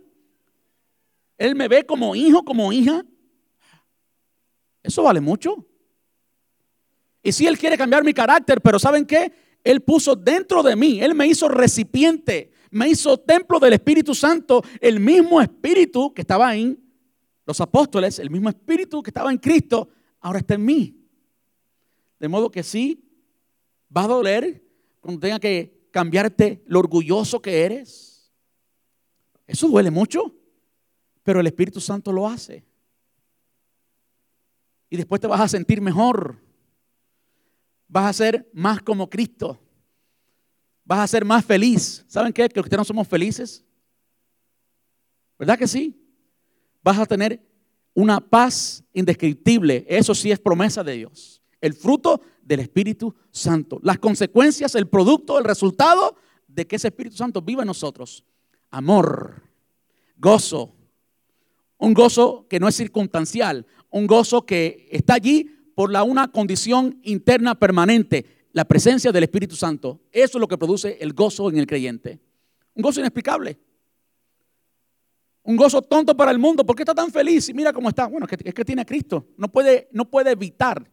[1.38, 3.06] Él me ve como hijo, como hija.
[4.82, 5.68] Eso vale mucho.
[7.22, 9.32] Y si Él quiere cambiar mi carácter, pero ¿saben qué?
[9.64, 14.64] Él puso dentro de mí, Él me hizo recipiente me hizo templo del Espíritu Santo,
[14.80, 16.82] el mismo Espíritu que estaba en
[17.46, 19.90] los apóstoles, el mismo Espíritu que estaba en Cristo,
[20.22, 20.98] ahora está en mí.
[22.18, 23.04] De modo que sí,
[23.96, 24.64] va a doler
[25.02, 28.32] cuando tenga que cambiarte lo orgulloso que eres.
[29.46, 30.34] Eso duele mucho,
[31.24, 32.64] pero el Espíritu Santo lo hace.
[34.90, 36.38] Y después te vas a sentir mejor.
[37.90, 39.60] Vas a ser más como Cristo
[40.86, 42.04] vas a ser más feliz.
[42.08, 42.48] ¿Saben qué?
[42.50, 43.64] Que los cristianos somos felices.
[45.38, 45.98] ¿Verdad que sí?
[46.84, 47.42] Vas a tener
[47.94, 49.86] una paz indescriptible.
[49.88, 51.42] Eso sí es promesa de Dios.
[51.60, 53.80] El fruto del Espíritu Santo.
[53.84, 56.16] Las consecuencias, el producto, el resultado
[56.48, 58.26] de que ese Espíritu Santo viva en nosotros.
[58.70, 59.44] Amor,
[60.18, 60.76] gozo.
[61.78, 63.66] Un gozo que no es circunstancial.
[63.90, 69.56] Un gozo que está allí por la una condición interna permanente la presencia del Espíritu
[69.56, 70.02] Santo.
[70.12, 72.20] Eso es lo que produce el gozo en el creyente.
[72.74, 73.60] Un gozo inexplicable.
[75.44, 76.66] Un gozo tonto para el mundo.
[76.66, 77.50] ¿Por qué está tan feliz?
[77.50, 78.08] Y mira cómo está.
[78.08, 79.28] Bueno, es que, tiene a Cristo.
[79.38, 80.90] No puede, no puede evitar.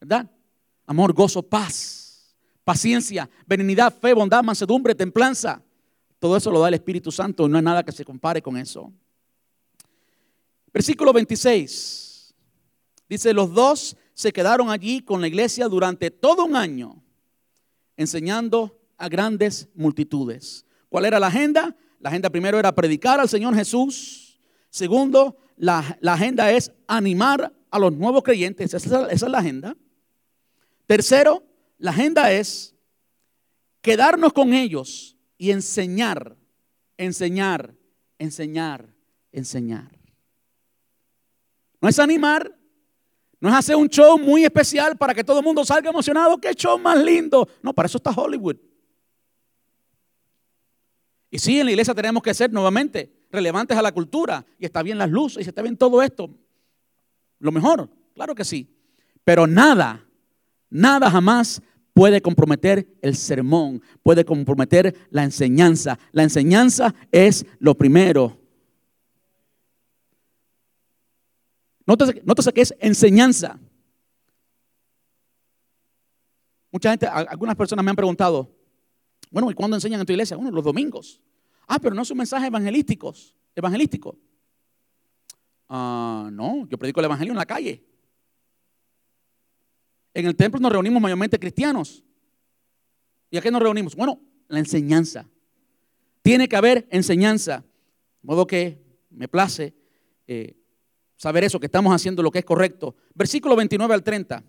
[0.00, 0.30] ¿Verdad?
[0.86, 5.62] Amor, gozo, paz, paciencia, benignidad, fe, bondad, mansedumbre, templanza.
[6.18, 7.48] Todo eso lo da el Espíritu Santo.
[7.48, 8.92] No hay nada que se compare con eso.
[10.72, 12.34] Versículo 26.
[13.08, 17.02] Dice, los dos se quedaron allí con la iglesia durante todo un año,
[17.96, 20.64] enseñando a grandes multitudes.
[20.88, 21.76] ¿Cuál era la agenda?
[21.98, 24.40] La agenda primero era predicar al Señor Jesús.
[24.70, 28.72] Segundo, la, agenda es animar a los nuevos creyentes.
[28.72, 29.76] Esa, es la agenda.
[30.86, 31.42] Tercero,
[31.78, 32.74] la agenda es
[33.80, 36.36] quedarnos con ellos y enseñar,
[36.96, 37.74] enseñar,
[38.18, 38.94] enseñar,
[39.32, 39.98] enseñar.
[41.80, 42.56] No es animar,
[43.44, 46.38] no es hacer un show muy especial para que todo el mundo salga emocionado.
[46.38, 47.46] ¡Qué show más lindo!
[47.62, 48.56] No, para eso está Hollywood.
[51.30, 54.46] Y sí, en la iglesia tenemos que ser nuevamente relevantes a la cultura.
[54.58, 56.30] Y está bien las luces y está bien todo esto.
[57.38, 58.66] Lo mejor, claro que sí.
[59.24, 60.02] Pero nada,
[60.70, 61.60] nada jamás
[61.92, 65.98] puede comprometer el sermón, puede comprometer la enseñanza.
[66.12, 68.40] La enseñanza es lo primero.
[71.86, 73.58] Nótese, que es enseñanza.
[76.70, 78.50] Mucha gente, algunas personas me han preguntado,
[79.30, 80.36] bueno, ¿y cuándo enseñan en tu iglesia?
[80.36, 81.20] Bueno, los domingos.
[81.66, 83.14] Ah, pero no es un mensaje evangelístico.
[83.54, 84.18] evangelístico.
[85.68, 87.84] Ah, no, yo predico el evangelio en la calle.
[90.14, 92.02] En el templo nos reunimos mayormente cristianos.
[93.30, 93.96] ¿Y a qué nos reunimos?
[93.96, 95.28] Bueno, la enseñanza.
[96.22, 97.64] Tiene que haber enseñanza.
[98.22, 99.74] De modo que me place
[100.26, 100.56] eh,
[101.24, 102.94] saber eso, que estamos haciendo lo que es correcto.
[103.14, 104.44] Versículo 29 al 30.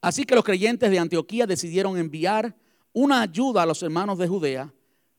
[0.00, 2.54] Así que los creyentes de Antioquía decidieron enviar
[2.92, 4.72] una ayuda a los hermanos de Judea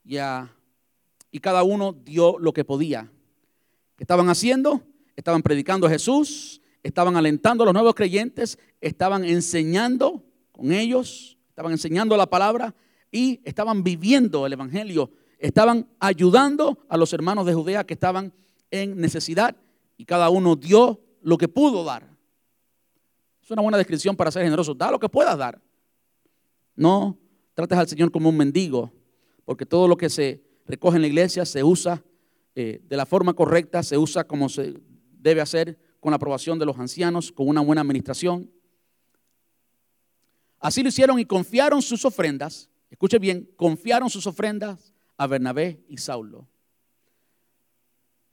[0.03, 0.18] y,
[1.32, 3.12] y cada uno dio lo que podía.
[3.95, 4.82] ¿Qué estaban haciendo?
[5.16, 11.72] Estaban predicando a Jesús estaban alentando a los nuevos creyentes, estaban enseñando con ellos, estaban
[11.72, 12.74] enseñando la palabra
[13.12, 18.34] y estaban viviendo el Evangelio, estaban ayudando a los hermanos de Judea que estaban
[18.70, 19.55] en necesidad
[20.02, 22.10] y cada uno dio lo que pudo dar.
[23.39, 24.74] Es una buena descripción para ser generoso.
[24.74, 25.62] Da lo que puedas dar.
[26.76, 27.20] No
[27.54, 28.91] trates al Señor como un mendigo,
[29.45, 32.04] porque todo lo que se recoge en la iglesia se usa
[32.56, 34.74] eh, de la forma correcta, se usa como se
[35.12, 38.49] debe hacer con la aprobación de los ancianos, con una buena administración.
[40.60, 45.97] Así lo hicieron y confiaron sus ofrendas, escuche bien, confiaron sus ofrendas a Bernabé y
[45.97, 46.47] Saulo.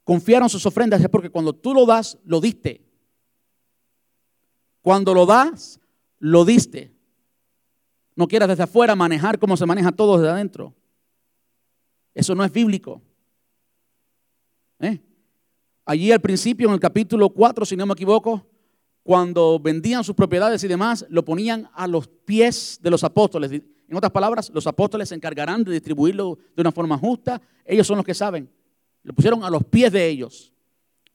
[0.08, 2.80] Confiaron sus ofrendas es porque cuando tú lo das, lo diste.
[4.80, 5.78] Cuando lo das,
[6.18, 6.94] lo diste.
[8.16, 10.74] No quieras desde afuera manejar como se maneja todo desde adentro.
[12.14, 13.02] Eso no es bíblico.
[14.80, 14.98] ¿Eh?
[15.84, 18.46] Allí al principio, en el capítulo 4, si no me equivoco,
[19.02, 23.52] cuando vendían sus propiedades y demás, lo ponían a los pies de los apóstoles.
[23.52, 27.42] En otras palabras, los apóstoles se encargarán de distribuirlo de una forma justa.
[27.66, 28.50] Ellos son los que saben.
[29.02, 30.52] Lo pusieron a los pies de ellos.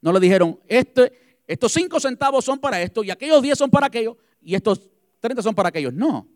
[0.02, 3.88] No le dijeron, este, estos cinco centavos son para esto y aquellos diez son para
[3.88, 5.94] aquello y estos 30 son para aquellos.
[5.94, 6.28] No.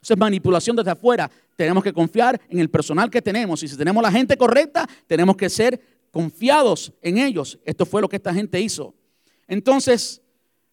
[0.00, 1.30] Eso es manipulación desde afuera.
[1.56, 3.62] Tenemos que confiar en el personal que tenemos.
[3.62, 5.80] Y si tenemos la gente correcta, tenemos que ser
[6.10, 7.58] confiados en ellos.
[7.64, 8.94] Esto fue lo que esta gente hizo.
[9.46, 10.22] Entonces,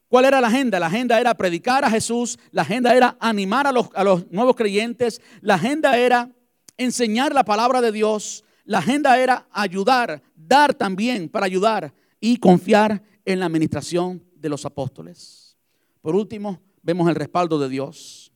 [0.08, 0.80] ¿cuál era la agenda?
[0.80, 4.56] La agenda era predicar a Jesús, la agenda era animar a los, a los nuevos
[4.56, 6.30] creyentes, la agenda era
[6.78, 13.04] enseñar la palabra de Dios, la agenda era ayudar, dar también para ayudar y confiar
[13.26, 15.58] en la administración de los apóstoles.
[16.02, 18.32] Por último, vemos el respaldo de Dios.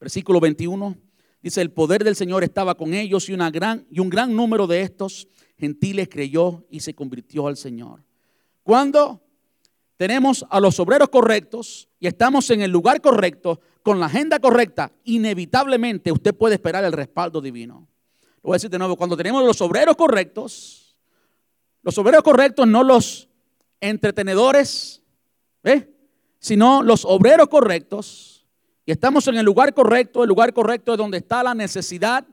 [0.00, 0.96] Versículo 21
[1.42, 4.66] dice, el poder del Señor estaba con ellos y, una gran, y un gran número
[4.66, 8.04] de estos gentiles creyó y se convirtió al Señor.
[8.62, 9.22] Cuando
[9.96, 14.92] tenemos a los obreros correctos y estamos en el lugar correcto, con la agenda correcta,
[15.04, 17.88] inevitablemente usted puede esperar el respaldo divino.
[18.42, 20.96] Lo voy a decir de nuevo, cuando tenemos los obreros correctos,
[21.82, 23.28] los obreros correctos, no los
[23.80, 25.02] entretenedores,
[26.38, 28.46] sino los obreros correctos,
[28.86, 32.26] y estamos en el lugar correcto, el lugar correcto es donde está la necesidad,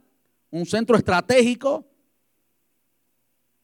[0.51, 1.85] un centro estratégico,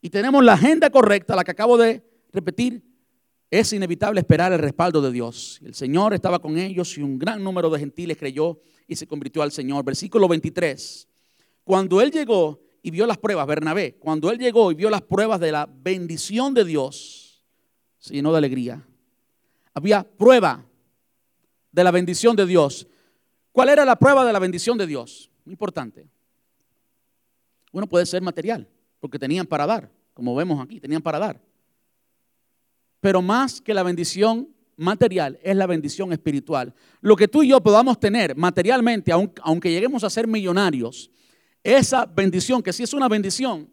[0.02, 2.84] y tenemos la agenda correcta, la que acabo de repetir,
[3.52, 5.60] es inevitable esperar el respaldo de Dios.
[5.64, 9.42] El Señor estaba con ellos y un gran número de gentiles creyó y se convirtió
[9.42, 9.84] al Señor.
[9.84, 11.08] Versículo 23.
[11.72, 15.40] Cuando él llegó y vio las pruebas, Bernabé, cuando él llegó y vio las pruebas
[15.40, 17.46] de la bendición de Dios,
[17.98, 18.86] se llenó de alegría.
[19.74, 20.66] Había prueba
[21.72, 22.90] de la bendición de Dios.
[23.54, 25.32] ¿Cuál era la prueba de la bendición de Dios?
[25.46, 26.10] Muy importante.
[27.72, 28.68] Uno puede ser material
[29.00, 31.42] porque tenían para dar, como vemos aquí, tenían para dar.
[33.00, 36.74] Pero más que la bendición material es la bendición espiritual.
[37.00, 41.10] Lo que tú y yo podamos tener materialmente, aunque lleguemos a ser millonarios,
[41.64, 43.70] esa bendición, que sí es una bendición,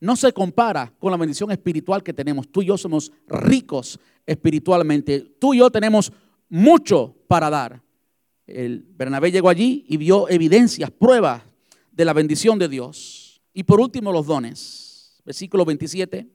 [0.00, 2.48] no se compara con la bendición espiritual que tenemos.
[2.48, 5.20] Tú y yo somos ricos espiritualmente.
[5.20, 6.12] Tú y yo tenemos
[6.48, 7.82] mucho para dar.
[8.46, 11.42] El Bernabé llegó allí y vio evidencias, pruebas
[11.90, 13.40] de la bendición de Dios.
[13.54, 15.22] Y por último, los dones.
[15.24, 16.28] Versículo 27.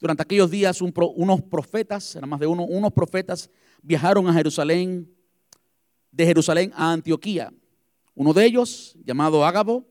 [0.00, 3.48] Durante aquellos días unos profetas, eran más de uno, unos profetas
[3.80, 5.08] viajaron a Jerusalén,
[6.10, 7.52] de Jerusalén a Antioquía.
[8.14, 9.86] Uno de ellos, llamado Ágabo,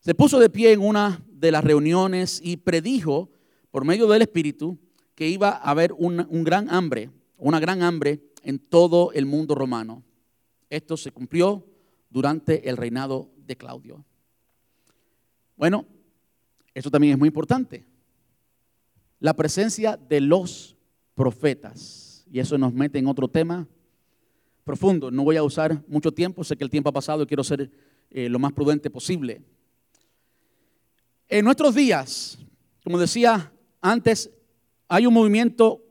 [0.00, 3.30] se puso de pie en una de las reuniones y predijo
[3.70, 4.78] por medio del Espíritu
[5.14, 10.04] que iba a haber un gran hambre, una gran hambre en todo el mundo romano.
[10.70, 11.66] Esto se cumplió
[12.10, 14.04] durante el reinado de Claudio.
[15.56, 15.86] Bueno,
[16.74, 17.86] eso también es muy importante.
[19.18, 20.76] La presencia de los
[21.14, 22.24] profetas.
[22.30, 23.66] Y eso nos mete en otro tema
[24.66, 25.12] profundo.
[25.12, 27.70] No voy a usar mucho tiempo, sé que el tiempo ha pasado y quiero ser
[28.10, 29.40] eh, lo más prudente posible.
[31.28, 32.36] En nuestros días,
[32.82, 34.28] como decía antes,
[34.88, 35.84] hay un movimiento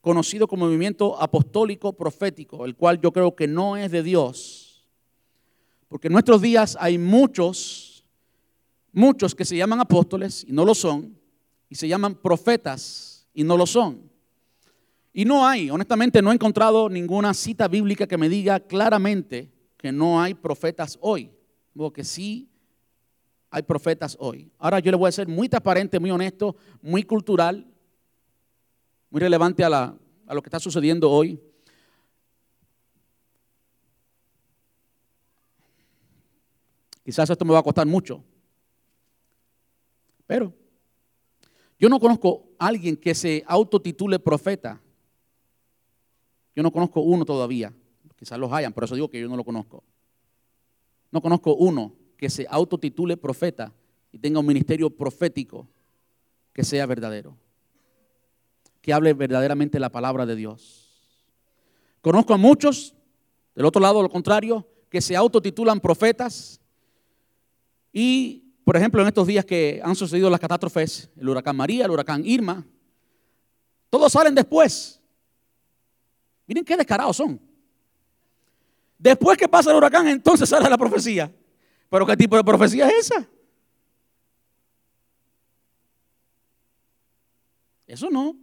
[0.00, 4.84] conocido como movimiento apostólico profético, el cual yo creo que no es de Dios.
[5.86, 7.88] Porque en nuestros días hay muchos
[8.92, 11.16] muchos que se llaman apóstoles y no lo son,
[11.68, 14.07] y se llaman profetas y no lo son.
[15.12, 19.90] Y no hay, honestamente no he encontrado ninguna cita bíblica que me diga claramente que
[19.90, 21.30] no hay profetas hoy,
[21.94, 22.50] que sí
[23.50, 24.50] hay profetas hoy.
[24.58, 27.66] Ahora yo le voy a ser muy transparente, muy honesto, muy cultural,
[29.10, 29.96] muy relevante a, la,
[30.26, 31.40] a lo que está sucediendo hoy.
[37.04, 38.22] Quizás esto me va a costar mucho,
[40.26, 40.52] pero
[41.78, 44.80] Yo no conozco a alguien que se autotitule profeta.
[46.58, 47.72] Yo no conozco uno todavía.
[48.16, 49.84] Quizás los hayan, por eso digo que yo no lo conozco.
[51.12, 53.72] No conozco uno que se autotitule profeta
[54.10, 55.68] y tenga un ministerio profético
[56.52, 57.36] que sea verdadero.
[58.80, 61.22] Que hable verdaderamente la palabra de Dios.
[62.00, 62.92] Conozco a muchos,
[63.54, 66.60] del otro lado, lo contrario, que se autotitulan profetas
[67.92, 71.92] y por ejemplo, en estos días que han sucedido las catástrofes, el huracán María, el
[71.92, 72.66] huracán Irma,
[73.90, 74.97] todos salen después.
[76.48, 77.38] Miren qué descarados son.
[78.98, 81.32] Después que pasa el huracán, entonces sale la profecía.
[81.90, 83.28] Pero ¿qué tipo de profecía es esa?
[87.86, 88.34] Eso no.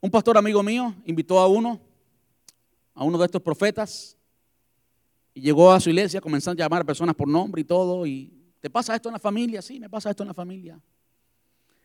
[0.00, 1.80] Un pastor amigo mío invitó a uno,
[2.94, 4.16] a uno de estos profetas,
[5.34, 8.06] y llegó a su iglesia, comenzó a llamar a personas por nombre y todo.
[8.06, 9.60] Y ¿te pasa esto en la familia?
[9.60, 10.80] Sí, me pasa esto en la familia.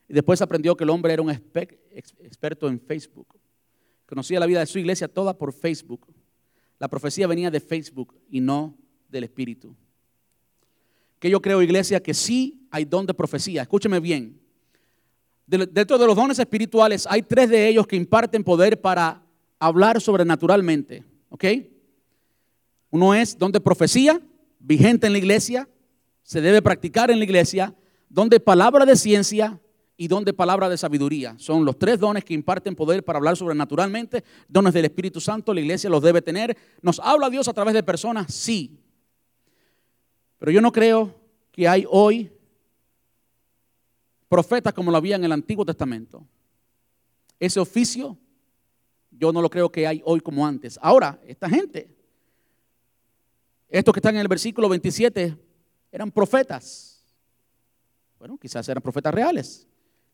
[0.08, 3.36] Y después aprendió que el hombre era un experto en Facebook.
[4.06, 6.06] Conocía la vida de su iglesia toda por Facebook.
[6.78, 8.76] La profecía venía de Facebook y no
[9.08, 9.74] del Espíritu.
[11.18, 13.62] Que yo creo, iglesia, que sí hay don de profecía.
[13.62, 14.40] Escúcheme bien.
[15.46, 19.22] Dentro de los dones espirituales hay tres de ellos que imparten poder para
[19.58, 21.04] hablar sobrenaturalmente.
[21.28, 21.44] ¿Ok?
[22.90, 24.20] Uno es donde profecía,
[24.58, 25.68] vigente en la iglesia,
[26.22, 27.74] se debe practicar en la iglesia,
[28.08, 29.60] donde palabra de ciencia
[29.96, 31.34] y donde palabra de sabiduría.
[31.38, 35.60] Son los tres dones que imparten poder para hablar sobrenaturalmente, dones del Espíritu Santo, la
[35.60, 36.56] iglesia los debe tener.
[36.82, 38.32] ¿Nos habla Dios a través de personas?
[38.32, 38.78] Sí.
[40.38, 41.14] Pero yo no creo
[41.50, 42.30] que hay hoy
[44.28, 46.26] profetas como lo había en el Antiguo Testamento.
[47.38, 48.18] Ese oficio
[49.10, 50.78] yo no lo creo que hay hoy como antes.
[50.82, 51.96] Ahora, esta gente
[53.68, 55.36] estos que están en el versículo 27
[55.90, 57.02] eran profetas.
[58.18, 59.66] Bueno, quizás eran profetas reales,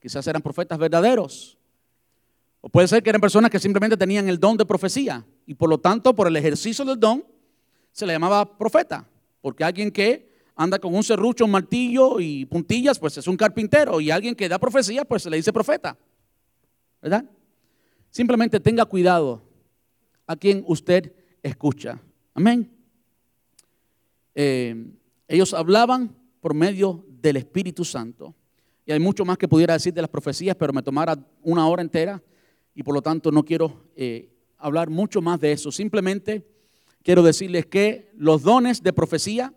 [0.03, 1.57] quizás eran profetas verdaderos.
[2.61, 5.71] O puede ser que eran personas que simplemente tenían el don de profecía y por
[5.71, 7.25] lo tanto, por el ejercicio del don,
[7.93, 9.09] se le llamaba profeta.
[9.41, 14.01] Porque alguien que anda con un serrucho, un martillo y puntillas, pues es un carpintero.
[14.01, 15.97] Y alguien que da profecía, pues se le dice profeta.
[17.01, 17.25] ¿Verdad?
[18.11, 19.43] Simplemente tenga cuidado
[20.27, 22.01] a quien usted escucha.
[22.35, 22.71] Amén.
[24.35, 24.93] Eh,
[25.27, 28.35] ellos hablaban por medio del Espíritu Santo.
[28.85, 31.83] Y hay mucho más que pudiera decir de las profecías, pero me tomara una hora
[31.83, 32.23] entera
[32.75, 35.71] y por lo tanto no quiero eh, hablar mucho más de eso.
[35.71, 36.47] Simplemente
[37.03, 39.55] quiero decirles que los dones de profecía,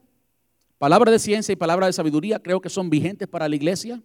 [0.78, 4.02] palabra de ciencia y palabra de sabiduría, creo que son vigentes para la iglesia.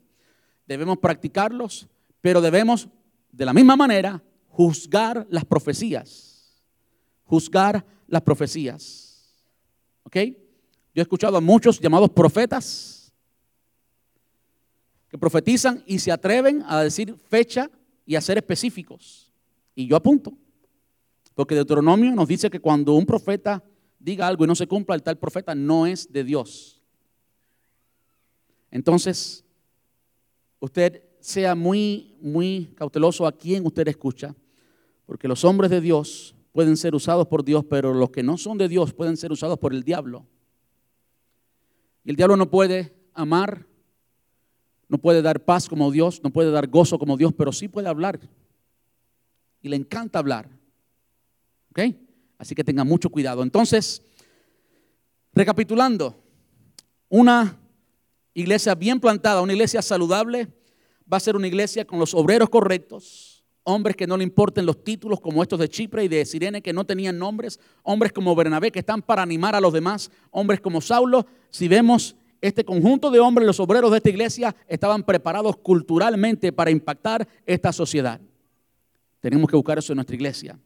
[0.66, 1.88] Debemos practicarlos,
[2.20, 2.88] pero debemos
[3.32, 6.62] de la misma manera juzgar las profecías.
[7.24, 9.44] Juzgar las profecías.
[10.04, 10.16] ¿Ok?
[10.94, 12.99] Yo he escuchado a muchos llamados profetas
[15.10, 17.70] que profetizan y se atreven a decir fecha
[18.06, 19.32] y a ser específicos.
[19.74, 20.32] Y yo apunto,
[21.34, 23.62] porque Deuteronomio nos dice que cuando un profeta
[23.98, 26.80] diga algo y no se cumpla, el tal profeta no es de Dios.
[28.70, 29.44] Entonces,
[30.60, 34.34] usted sea muy, muy cauteloso a quien usted escucha,
[35.06, 38.58] porque los hombres de Dios pueden ser usados por Dios, pero los que no son
[38.58, 40.26] de Dios pueden ser usados por el diablo.
[42.04, 43.66] Y el diablo no puede amar,
[44.90, 47.88] no puede dar paz como Dios, no puede dar gozo como Dios, pero sí puede
[47.88, 48.18] hablar.
[49.62, 50.48] Y le encanta hablar.
[51.70, 51.94] ¿Ok?
[52.38, 53.44] Así que tenga mucho cuidado.
[53.44, 54.02] Entonces,
[55.32, 56.20] recapitulando,
[57.08, 57.56] una
[58.34, 60.48] iglesia bien plantada, una iglesia saludable,
[61.10, 64.82] va a ser una iglesia con los obreros correctos, hombres que no le importen los
[64.82, 68.72] títulos como estos de Chipre y de Sirene que no tenían nombres, hombres como Bernabé
[68.72, 71.26] que están para animar a los demás, hombres como Saulo.
[71.50, 76.70] Si vemos este conjunto de hombres, los obreros de esta iglesia estaban preparados culturalmente para
[76.70, 78.20] impactar esta sociedad.
[79.20, 80.58] Tenemos que buscar eso en nuestra iglesia.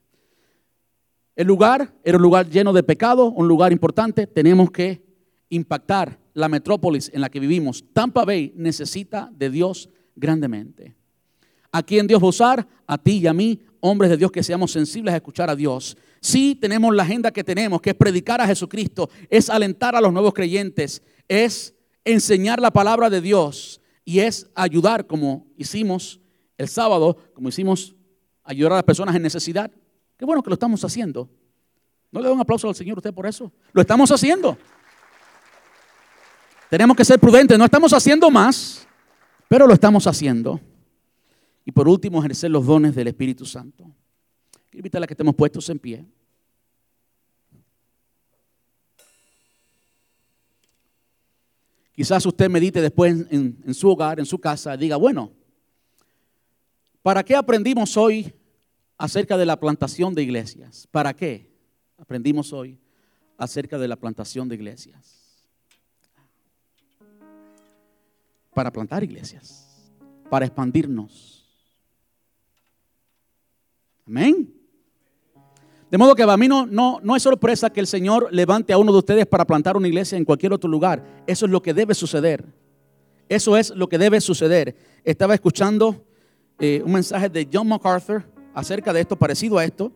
[1.35, 4.27] El lugar era un lugar lleno de pecado, un lugar importante.
[4.27, 5.03] Tenemos que
[5.49, 7.85] impactar la metrópolis en la que vivimos.
[7.93, 10.95] Tampa Bay necesita de Dios grandemente.
[11.73, 12.69] ¿A quién Dios va a usar?
[12.87, 15.95] A ti y a mí, hombres de Dios que seamos sensibles a escuchar a Dios.
[16.23, 20.11] Sí tenemos la agenda que tenemos, que es predicar a Jesucristo, es alentar a los
[20.11, 26.19] nuevos creyentes, es enseñar la palabra de Dios y es ayudar como hicimos
[26.57, 27.95] el sábado, como hicimos
[28.43, 29.71] ayudar a las personas en necesidad.
[30.17, 31.29] Qué bueno que lo estamos haciendo.
[32.11, 33.53] ¿No le da un aplauso al Señor usted por eso?
[33.75, 34.57] Lo estamos haciendo.
[36.71, 38.89] Tenemos que ser prudentes, no estamos haciendo más,
[39.47, 40.59] pero lo estamos haciendo.
[41.65, 43.85] Y por último, ejercer los dones del Espíritu Santo.
[44.71, 46.05] Quiero invitarle a que estemos puestos en pie.
[51.95, 55.33] Quizás usted medite después en, en su hogar, en su casa, diga, bueno,
[57.03, 58.35] ¿para qué aprendimos hoy
[58.99, 60.89] acerca de la plantación de iglesias?
[60.91, 61.55] ¿Para qué
[61.97, 62.79] aprendimos hoy
[63.39, 65.21] acerca de la plantación de iglesias?
[68.53, 69.93] Para plantar iglesias,
[70.29, 71.34] para expandirnos.
[74.07, 74.53] Amén.
[75.91, 78.79] De modo que para mí no, no, no es sorpresa que el Señor levante a
[78.79, 81.23] uno de ustedes para plantar una iglesia en cualquier otro lugar.
[81.27, 82.45] Eso es lo que debe suceder.
[83.29, 84.77] Eso es lo que debe suceder.
[85.05, 86.05] Estaba escuchando
[86.59, 88.25] eh, un mensaje de John MacArthur
[88.55, 89.93] acerca de esto, parecido a esto,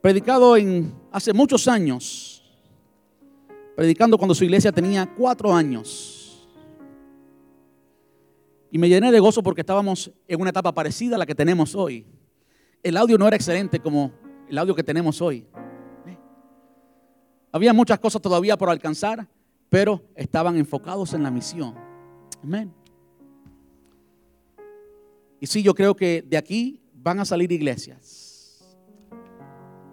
[0.00, 2.42] predicado en, hace muchos años,
[3.76, 6.46] predicando cuando su iglesia tenía cuatro años.
[8.70, 11.74] Y me llené de gozo porque estábamos en una etapa parecida a la que tenemos
[11.74, 12.04] hoy.
[12.84, 14.12] El audio no era excelente como
[14.46, 15.46] el audio que tenemos hoy.
[17.50, 19.26] Había muchas cosas todavía por alcanzar,
[19.70, 21.74] pero estaban enfocados en la misión.
[22.42, 22.70] Amén.
[25.40, 28.76] Y sí, yo creo que de aquí van a salir iglesias.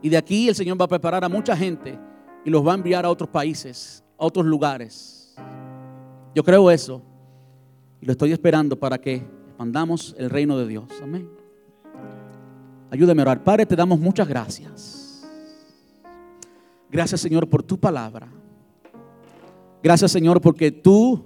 [0.01, 1.97] Y de aquí el Señor va a preparar a mucha gente
[2.43, 5.33] y los va a enviar a otros países, a otros lugares.
[6.35, 7.01] Yo creo eso.
[8.01, 9.15] Y lo estoy esperando para que
[9.47, 10.89] expandamos el reino de Dios.
[11.01, 11.40] Amén.
[12.91, 13.43] Ayúdame a orar.
[13.43, 15.25] Padre, te damos muchas gracias.
[16.91, 18.27] Gracias, Señor, por tu palabra.
[19.81, 21.23] Gracias, Señor, porque tú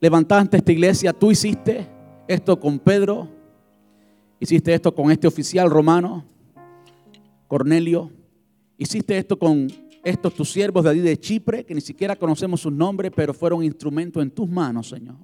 [0.00, 1.12] levantaste esta iglesia.
[1.12, 1.88] Tú hiciste
[2.28, 3.28] esto con Pedro.
[4.38, 6.24] Hiciste esto con este oficial romano,
[7.48, 8.12] Cornelio.
[8.78, 9.66] Hiciste esto con
[10.04, 13.64] estos tus siervos de allí de Chipre, que ni siquiera conocemos sus nombres, pero fueron
[13.64, 15.16] instrumentos en tus manos, Señor.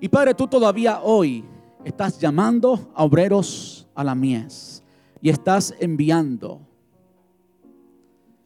[0.00, 1.44] Y Padre, tú todavía hoy
[1.84, 4.82] estás llamando a obreros a la mies
[5.20, 6.60] y estás enviando.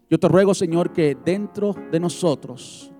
[0.08, 2.92] Yo te ruego, Señor, que dentro de nosotros,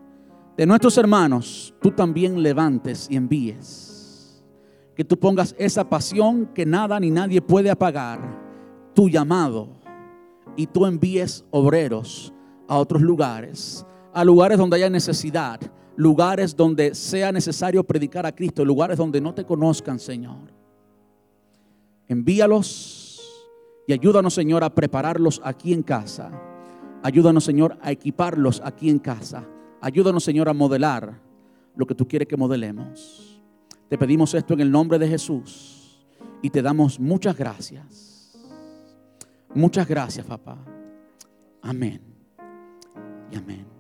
[0.57, 4.43] de nuestros hermanos, tú también levantes y envíes.
[4.95, 8.19] Que tú pongas esa pasión que nada ni nadie puede apagar,
[8.95, 9.69] tu llamado,
[10.57, 12.33] y tú envíes obreros
[12.67, 15.61] a otros lugares, a lugares donde haya necesidad,
[15.97, 20.53] lugares donde sea necesario predicar a Cristo, lugares donde no te conozcan, Señor.
[22.09, 23.21] Envíalos
[23.87, 26.31] y ayúdanos, Señor, a prepararlos aquí en casa.
[27.03, 29.47] Ayúdanos, Señor, a equiparlos aquí en casa.
[29.81, 31.21] Ayúdanos, Señor, a modelar
[31.77, 33.41] lo que tú quieres que modelemos.
[33.89, 36.07] Te pedimos esto en el nombre de Jesús
[36.43, 38.37] y te damos muchas gracias.
[39.55, 40.59] Muchas gracias, papá.
[41.63, 42.01] Amén.
[43.31, 43.76] Y amén.